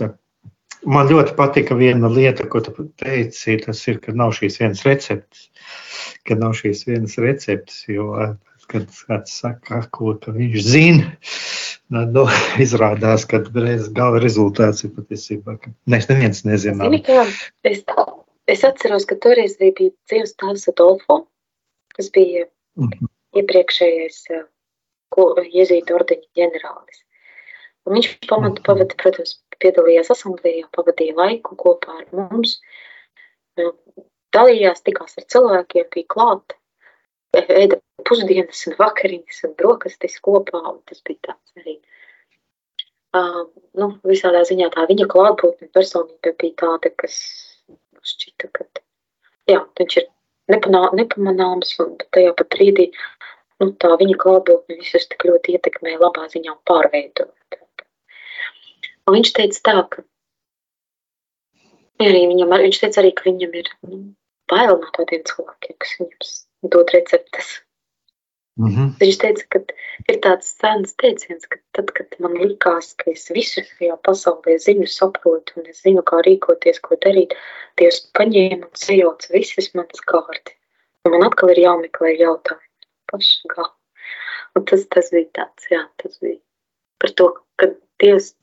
Eh, 0.82 0.90
man 0.96 1.10
ļoti 1.10 1.36
patika 1.38 1.78
viena 1.78 2.10
lieta, 2.12 2.48
ko 2.50 2.62
tu 2.66 2.88
teici, 3.02 3.58
tas 3.64 3.82
ir, 3.88 4.00
ka 4.04 4.14
nav 4.18 4.36
šīs 4.38 4.60
vienas 4.62 4.86
receptes, 4.88 5.50
ka 6.28 6.38
nav 6.40 6.56
šīs 6.58 6.86
vienas 6.90 7.18
receptes, 7.22 7.84
jo, 7.90 8.12
eh, 8.22 8.38
kad 8.72 8.88
kāds 9.10 9.34
saka, 9.42 9.82
ko 9.92 10.16
ka 10.22 10.32
viņš 10.36 10.62
zina, 10.64 11.12
nu, 11.90 12.26
izrādās, 12.66 13.28
ka 13.28 13.44
gala 13.52 14.22
rezultāts 14.24 14.86
ir 14.88 14.96
patiesībā, 14.96 15.58
ka 15.60 15.74
mēs 15.92 16.08
neviens 16.12 16.46
nezinām. 16.48 16.88
Zini, 16.88 17.04
kā, 17.06 17.26
es, 17.68 17.84
es 18.48 18.64
atceros, 18.68 19.06
ka 19.10 19.20
toreiz 19.20 19.60
bija 19.60 19.92
dzīves 20.10 20.38
tēvs 20.40 20.70
Adolfo, 20.72 21.26
kas 21.98 22.10
bija 22.16 22.48
Mhm. 22.80 23.10
iepriekšējais 23.42 24.20
jezīta 25.52 25.96
ordeņa 25.98 26.28
ģenerālis. 26.40 27.02
Un 27.88 27.98
viņš 27.98 28.10
pamatu 28.30 28.62
mhm. 28.62 28.66
pavada, 28.68 28.98
protams, 29.02 29.36
piedalījās 29.62 30.12
asamblējā, 30.16 30.68
pavadīja 30.76 31.18
laiku 31.18 31.58
kopā 31.60 32.00
ar 32.02 32.08
mums, 32.16 32.58
dalījās, 34.36 34.84
tikās 34.88 35.18
ar 35.20 35.28
cilvēkiem, 35.34 35.88
bija 35.96 36.10
klāt, 36.16 36.58
ēda 37.38 37.80
pusdienas 38.08 38.66
un 38.68 38.78
vakariņas 38.80 39.44
un 39.48 39.56
brokastis 39.60 40.20
kopā, 40.24 40.62
un 40.74 40.80
tas 40.90 41.04
bija 41.08 41.32
tāds 41.32 41.62
arī. 41.62 41.78
Uh, 43.12 43.44
nu, 43.76 43.90
visādā 44.08 44.46
ziņā 44.48 44.70
tā 44.72 44.86
viņa 44.88 45.08
klātbūtne 45.12 45.68
personība 45.76 46.32
bija 46.40 46.56
tāda, 46.64 46.94
kas 47.02 47.18
šķita, 48.08 48.48
ka 48.56 48.68
jā, 49.52 49.60
viņš 49.80 49.98
ir 50.00 50.08
nepanā, 50.52 50.86
nepamanāms, 50.96 51.74
un 51.84 51.98
tajā 52.16 52.32
pat 52.40 52.50
brīdī 52.56 52.88
nu, 53.62 53.74
tā 53.84 53.92
viņa 54.00 54.18
klātbūtne 54.24 54.80
visus 54.80 55.10
tik 55.12 55.28
ļoti 55.28 55.58
ietekmē 55.58 55.98
labā 56.00 56.28
ziņā 56.32 56.56
un 56.56 56.62
pārveido. 56.68 57.28
Un 59.08 59.18
viņš 59.18 59.34
teica 59.38 59.62
tā, 59.68 59.76
ka 59.94 60.04
arī 62.06 62.28
viņam, 62.32 62.54
viņš 62.66 62.80
teica 62.84 63.02
arī, 63.02 63.12
ka 63.18 63.28
viņam 63.30 63.58
ir 63.62 63.74
nu, 63.88 64.00
bail 64.52 64.78
no 64.78 64.94
tādiem 64.98 65.26
cilvēkiem, 65.28 65.78
kas 65.82 65.98
viņam 66.00 66.72
dod 66.76 66.94
receptes. 66.96 67.60
Mm 68.60 68.70
-hmm. 68.70 68.88
Viņš 69.00 69.18
teica, 69.24 69.44
ka 69.50 69.60
ir 70.12 70.18
tāds 70.26 70.48
sens 70.62 70.94
teiciens, 71.02 71.48
ka 71.48 71.58
tad, 71.78 71.92
kad 71.98 72.16
man 72.20 72.34
likās, 72.38 72.94
ka 73.00 73.12
es 73.12 73.30
visu 73.32 73.64
šajā 73.64 73.98
pasaulē 74.08 74.58
zinu, 74.60 74.88
saprotu 74.88 75.60
un 75.60 75.70
es 75.72 75.82
zinu, 75.82 76.04
kā 76.04 76.22
rīkoties, 76.28 76.82
ko 76.82 76.96
darīt, 77.06 77.34
Dievs 77.80 78.02
paņēma 78.18 78.68
un 78.68 78.76
sajauca 78.76 79.34
visas 79.34 79.72
manas 79.74 80.04
kārti. 80.12 80.58
Un 81.06 81.16
man 81.16 81.24
atkal 81.30 81.50
ir 81.50 81.64
jāmeklē 81.64 82.12
jautājumi 82.20 82.70
pašu 83.12 83.48
galu. 83.56 83.74
Un 84.56 84.66
tas, 84.66 84.86
tas 84.94 85.10
bija 85.12 85.30
tāds, 85.40 85.70
jā, 85.72 85.82
tas 85.98 86.20
bija 86.20 86.40
par 87.00 87.12
to, 87.18 87.28
ka 87.56 87.72
Dievs 88.04 88.36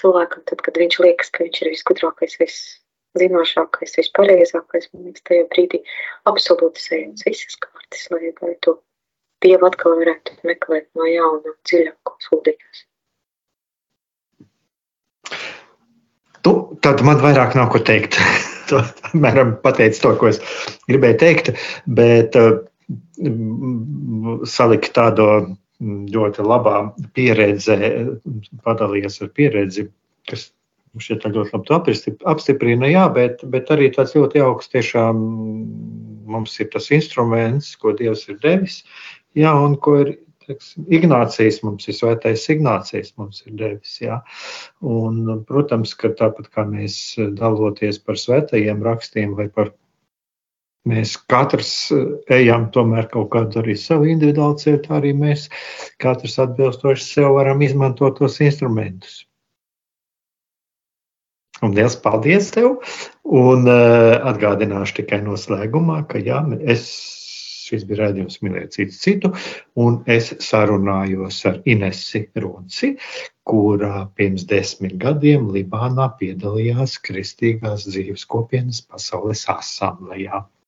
cilvēkam, 0.00 0.44
tad, 0.50 0.64
kad 0.64 0.80
viņš 0.80 0.98
liekas, 1.04 1.30
ka 1.34 1.44
viņš 1.44 1.60
ir 1.62 1.70
visgudrākais, 1.74 2.38
viszinošākais, 2.40 3.98
vispareizākais, 4.00 4.90
man 4.92 5.10
liekas, 5.10 5.26
tajā 5.28 5.46
brīdī 5.52 5.84
absolūti 6.30 6.82
sajauc 6.82 7.24
visas 7.28 7.60
kārtas, 7.62 8.08
lai, 8.14 8.34
lai 8.42 8.56
to 8.64 8.78
Dievu 9.44 9.66
atkal 9.68 9.98
varētu 9.98 10.38
meklēt 10.48 10.86
no 10.96 11.04
jauna 11.04 11.52
dziļākos 11.68 12.30
ūdeņos. 12.32 12.84
Tu, 16.44 16.52
tad 16.84 17.02
man 17.04 17.20
vairāk 17.20 17.56
nav 17.58 17.68
ko 17.72 17.80
teikt. 17.84 18.16
to, 18.70 18.80
mēram, 19.16 19.56
pateicu 19.64 20.00
to, 20.00 20.14
ko 20.20 20.30
es 20.30 20.40
gribēju 20.88 21.18
teikt, 21.20 21.52
bet 21.98 22.38
uh, 22.40 22.62
salikt 24.48 24.94
tādu 24.96 25.28
ļoti 25.82 26.44
labā 26.46 26.76
pieredzē, 27.16 27.78
padalījies 28.66 29.20
ar 29.24 29.32
pieredzi, 29.34 29.88
kas 30.30 30.50
šeit 31.02 31.26
ļoti 31.26 31.56
labi 31.56 31.96
apstiprina, 32.30 32.90
jā, 32.90 33.08
bet, 33.14 33.42
bet 33.50 33.72
arī 33.74 33.90
tāds 33.94 34.14
ļoti 34.14 34.38
jauks 34.38 34.70
tiešām 34.70 35.24
mums 36.30 36.54
ir 36.62 36.70
tas 36.72 36.90
instruments, 36.94 37.74
ko 37.76 37.92
Dievs 37.98 38.28
ir 38.30 38.38
devis, 38.42 38.82
jā, 39.36 39.50
un 39.50 39.74
ko 39.82 39.98
ir 40.04 40.14
teiksim, 40.46 40.86
Ignācijas 40.92 41.60
mums 41.64 41.88
ir 41.88 41.96
svētais 41.96 42.44
Ignācijas 42.52 43.14
mums 43.20 43.42
ir 43.46 43.56
devis. 43.60 43.96
Jā. 44.02 44.20
Un, 44.84 45.22
protams, 45.48 45.94
ka 45.98 46.12
tāpat 46.18 46.50
kā 46.54 46.66
mēs 46.68 46.98
daloties 47.38 48.00
par 48.04 48.20
svētajiem 48.20 48.84
rakstiem 48.84 49.34
vai 49.38 49.48
par 49.48 49.72
Mēs 50.88 51.14
katrs 51.32 51.70
ejam 52.32 52.66
tomēr 52.74 53.08
kaut 53.12 53.30
kādu 53.32 53.62
arī 53.62 53.76
savu 53.80 54.10
individuālu 54.12 54.58
ceļu, 54.60 54.82
arī 54.98 55.14
mēs 55.16 55.46
katrs 56.02 56.36
atbilstoši 56.44 57.06
sev 57.06 57.38
varam 57.38 57.64
izmantot 57.64 58.18
tos 58.20 58.36
instrumentus. 58.44 59.22
Un 61.64 61.72
liels 61.72 61.96
paldies 62.04 62.50
tev! 62.52 62.82
Un 63.24 63.64
uh, 63.64 64.12
atgādināšu 64.28 65.00
tikai 65.00 65.22
noslēgumā, 65.24 66.02
ka 66.10 66.20
jā, 66.20 66.42
es 66.60 66.88
Šis 67.64 67.84
bija 67.88 68.02
raidījums 68.02 68.42
Mīlēt 68.44 68.74
citu 68.76 68.96
citu, 69.00 69.28
un 69.80 69.94
es 70.14 70.26
sarunājos 70.44 71.38
ar 71.48 71.62
Inesi 71.72 72.20
Runci, 72.42 72.90
kurā 73.48 74.02
pirms 74.18 74.44
desmit 74.50 74.98
gadiem 75.00 75.46
Libānā 75.54 76.10
piedalījās 76.20 76.98
Kristīgās 77.06 77.86
dzīves 77.88 78.26
kopienas 78.34 78.82
pasaules 78.84 79.46
asamblējā. 79.54 80.42